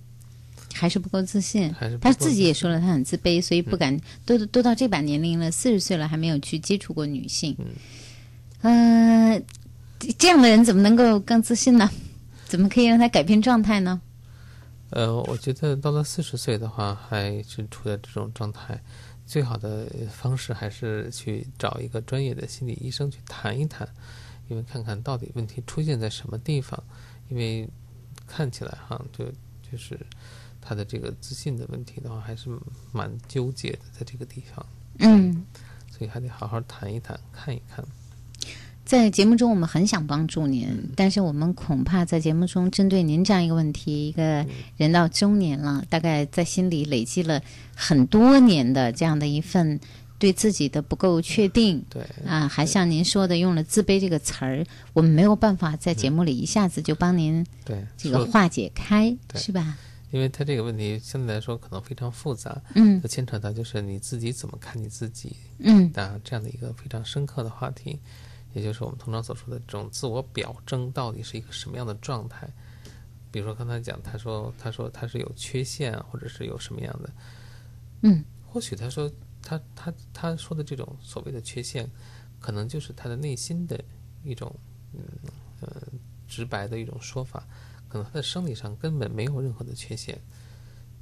[0.79, 1.99] 还是不够自信还是。
[1.99, 3.99] 他自自己也说了，他很自卑，所以不敢。
[4.25, 7.57] 都都到这把年龄了，四十岁了，还没有去接触过女性。
[8.61, 9.43] 嗯，
[9.99, 11.91] 这这样的人怎么能够更自信呢？
[12.47, 14.01] 怎么可以让他改变状态呢？
[14.91, 18.81] 呃，我觉得到了四十岁的话，还是处在这种状态，
[19.27, 23.87] 最好的方式还是去找一个专业的心理医生去谈一谈，
[24.49, 26.83] 因为看看到底问题出现在什么地方，
[27.29, 27.69] 因为
[28.27, 29.27] 看起来哈，就
[29.71, 29.99] 就是
[30.69, 32.51] 他的这个自信的问题的话，还是
[32.93, 34.67] 蛮纠结的，在这个地方，
[34.99, 35.47] 嗯，
[35.91, 37.83] 所以还得好好谈一谈，看一看。
[38.85, 44.45] 在节目中，我们很想帮助您，但是我们恐怕在节目中针对您这样一个问题，一个
[44.77, 47.41] 人到中年了，大概在心里累积了
[47.75, 49.81] 很多年的这样的一份
[50.19, 52.03] 对自己的不够确定，对。
[52.27, 59.79] 啊，还像您说的用了“自卑”这个词儿，我们没有办法在节目里一下子就帮您对，这个化解开，对是吧？
[60.11, 67.99] 因为他这个问题相对来说可能非常复杂，嗯它牵扯到就是你自己怎么看你自己，嗯啊，这样的一个非常深刻的话题，
[68.55, 72.49] 也就是我们通常所说的这种自我表征到底是一个什么样的状态。
[73.31, 77.11] 比如说刚才讲，他说他说他是有缺陷啊，或者是有什么样的，
[78.01, 79.11] 嗯，或许他说
[79.43, 81.89] 他他他说的这种所谓的缺陷，
[82.41, 83.79] 可能就是他的内心的
[84.25, 84.51] 一种
[84.95, 85.01] 嗯
[85.61, 85.83] 呃
[86.27, 87.47] 直白的一种说法，
[87.89, 90.21] 可能他的生理上根本没有任何的缺陷，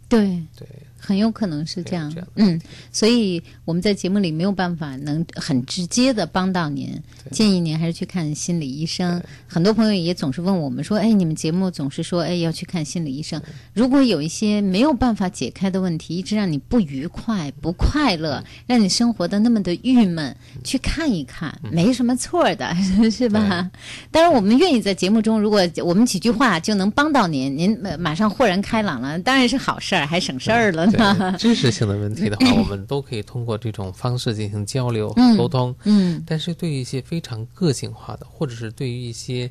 [0.09, 0.67] 对，对，
[0.99, 2.09] 很有可能是这样。
[2.11, 2.29] 这样。
[2.37, 2.61] 嗯，
[2.93, 6.97] 所以我们在节目里没有办法能很直接的帮到您，
[7.33, 9.21] 建议您还是去看心理医生。
[9.49, 13.43] 很多朋友也总是问我们说：“哎，你们节目总是说，哎，要去看心理医生。
[13.75, 22.73] 如果有一些没有办法解开的问题，一直让你不愉快、不快乐，让你生活的那么的郁闷，去看一看，没什么错的，
[23.11, 23.69] 是吧？
[24.13, 31.37] 当然，我们愿意在节目中，如果我们几句话就能帮到您，您呃马上豁然开朗了，当然是好事儿，还省事儿了呢。
[31.39, 35.75] 知识性的问题的话， 我们都可以通过这种方式进行交流沟通。
[35.85, 39.51] 嗯但是对于一些非常个性化的，或者是对于一些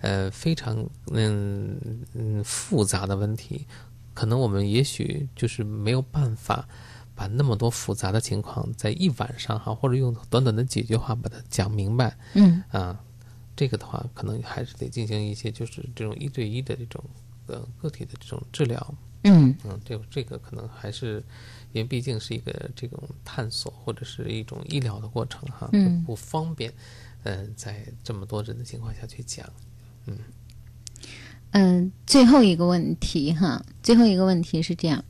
[0.00, 1.78] 呃非常嗯
[2.14, 3.66] 嗯复杂的问题，
[4.12, 6.66] 可能我们也许就是没有办法
[7.14, 12.16] 把那么多复杂的情况在一晚上哈，或者用短短的几句话把它讲明白。
[12.34, 12.98] 嗯啊，
[13.56, 17.02] 这个的话，可能还是得进行一些就是这种一对一的这种
[17.46, 18.94] 呃个体的这种治疗。
[19.24, 19.54] 嗯。
[19.64, 21.22] 嗯，这这个可能还是，
[21.72, 26.02] 因为毕竟是一个这种探索或者是一种医疗的过程哈，嗯。
[26.04, 26.72] 不方便，
[27.24, 29.44] 嗯、在这么多人的情况下去讲，
[30.06, 30.16] 嗯，
[31.52, 35.02] 嗯，最后一个问题哈，最后一个问题是这样，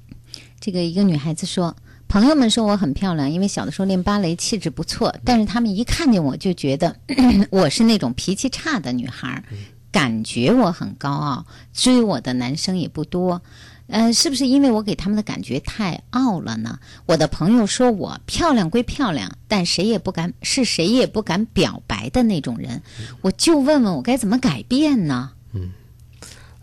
[0.60, 1.74] 这个一个女孩子说，
[2.06, 6.96] 朋友们说我很漂亮，因为小的时候练芭蕾，气质不错，但是他们一看见我就觉得
[7.50, 9.42] 我是那种脾气差的女孩，
[9.90, 13.42] 感觉我很高傲，追我的男生也不多。
[13.86, 16.78] 呃，是不是因为我给他们的感觉太傲了呢？
[17.06, 22.82] 我的朋友说我漂亮归漂亮，但谁也不敢是谁也不敢表白的那种人，
[23.20, 25.32] 我就问问我该怎么改变呢？
[25.52, 25.72] 嗯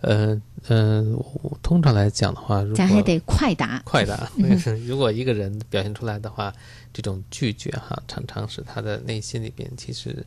[0.02, 1.04] 呃呃，
[1.44, 3.82] 我通常来讲的话，咱还得快答。
[3.86, 4.28] 快答，
[4.88, 6.52] 如果一个人表现出来的话，
[6.92, 10.26] 这种拒绝哈，常常是他的内心里边其实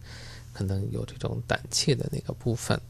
[0.53, 2.81] 可能有这种胆怯的那个部分。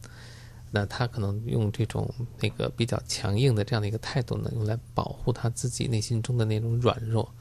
[0.74, 7.32] 那他可能用这种那个比较强硬的这样的一个态度呢，用来保护他自己内心中的那种软弱。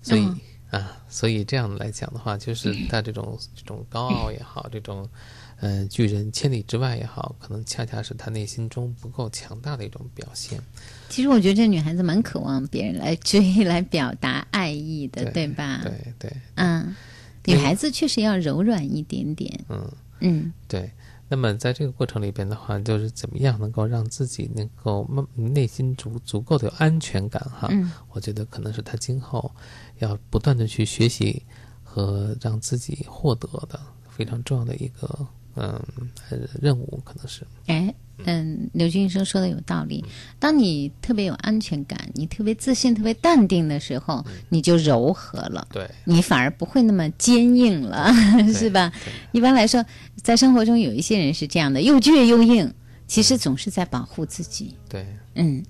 [0.00, 0.26] 所以、
[0.70, 5.06] 啊，所以这样来讲的话，就是他这种这种高傲也好，这种
[5.60, 10.58] 呃拒人千里之外也好，可能恰恰是他内心中不够强大的一种表现。
[11.10, 15.82] 其实我觉得这女孩子蛮渴望别人来追、 来表达爱意的，对吧？
[15.84, 16.96] 对对，嗯，
[17.44, 19.60] 女孩子确实要柔软一点点。
[19.68, 20.90] 嗯嗯对。
[21.32, 27.68] 那么在这个过程里边的话，就是怎么样能够让自己能够慢内心足足够的有安全感哈？
[27.70, 29.50] 嗯我觉得可能是他今后
[30.00, 31.42] 要不断的去学习
[31.82, 33.80] 和让自己获得的
[34.10, 35.26] 非常重要的一个
[35.56, 35.80] 嗯
[36.30, 37.94] 呃任务，可能是哎，
[38.24, 40.04] 嗯，刘军医生说的有道理。
[40.38, 48.12] 当你特别有安全感，你特别自信、特别淡定的时候，你就柔和了，对你反而不会那么坚硬了，
[48.54, 48.92] 是吧？
[49.32, 49.84] 一般来说，
[50.22, 52.72] 在生活中有一些人是这样的，又倔又硬，
[53.06, 54.76] 其实总是在保护自己。
[54.88, 55.06] 对。
[55.34, 55.64] 嗯，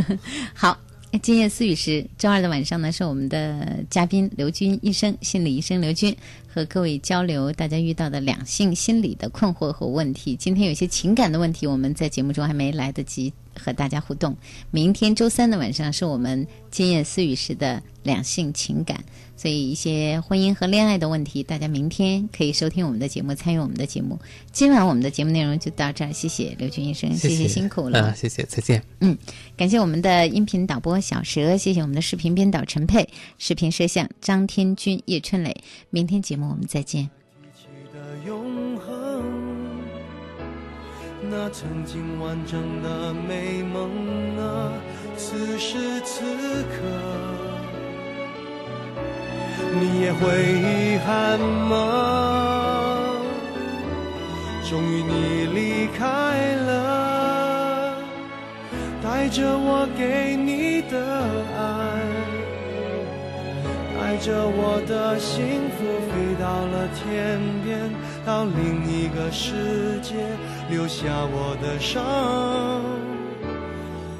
[0.54, 0.78] 好。
[1.20, 6.16] 今夜思雨时，周二的晚上呢，是我们的嘉宾刘军医生，心理医生刘军
[6.48, 10.34] 和各位交流大家遇到的两性心理的困惑和问题。
[10.34, 14.34] 今天有些情感的问题，我们在节目中还没来得及和大家互动。
[14.70, 19.04] 明天周三的晚上是我们今夜思雨时的两性情感，
[19.36, 24.18] 所以一些婚姻和恋爱的问题，大家明天可以收听我们的节目，参与我们的节目。
[24.52, 28.82] 今晚我们的节目内容就到这儿，谢谢刘军医生，谢谢辛苦了，啊，谢谢，再见。
[29.00, 29.16] 嗯，
[29.56, 33.08] 感谢我们的音频导播小蛇，谢谢我们的视频编导陈佩，
[33.38, 35.56] 视频摄像张天军、叶春磊。
[35.90, 37.10] 明天节目我们再见。
[37.92, 39.22] 的永恒，
[41.30, 43.90] 那曾经完整的美梦
[44.38, 44.72] 啊，
[45.16, 46.22] 此时此
[46.64, 47.31] 刻，
[49.80, 50.20] 你也会
[50.52, 51.72] 遗憾吗？
[54.68, 57.98] 终于你离开了，
[59.02, 60.96] 带着我给你的
[61.58, 61.60] 爱。
[63.94, 67.90] 带着我的幸福飞到了天边，
[68.26, 70.14] 到另一个世界，
[70.70, 72.00] 留下我的伤。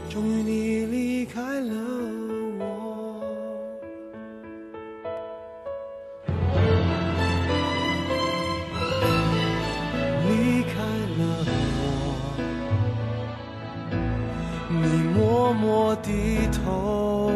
[0.08, 1.74] 终于你离开了
[15.52, 17.30] 默默低头。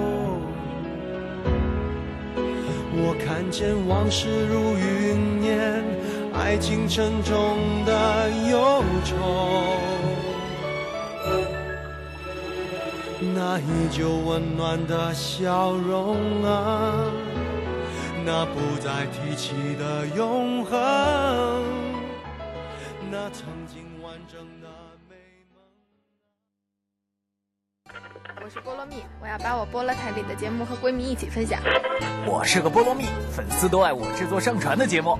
[2.98, 5.84] 我看见往事如云烟，
[6.32, 9.14] 爱情沉重的忧愁。
[13.34, 16.94] 那依旧温暖的笑容啊，
[18.24, 20.72] 那不再提起的永恒，
[23.10, 24.65] 那曾经完整的
[28.46, 31.58] 我是菠萝蜜，我要把我菠萝台里的节目和闺蜜一起分享。
[32.24, 35.18] 我是个菠萝蜜，粉丝都爱我制作上传的节目。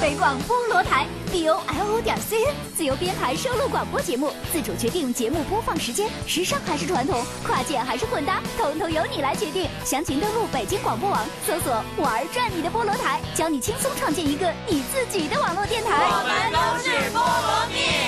[0.00, 9.70] 北广菠萝台 b o l o 点 c n 自由编排收录广播节目，自主决定节目播放时间，时尚还是传统，跨界还是混搭，统统由你来决定。
[9.84, 16.04] 详情登录北京广播网，搜索“玩转你的菠萝台”，教你轻松创建一个你自己的网络电台。
[16.10, 18.07] 我们都是菠萝蜜。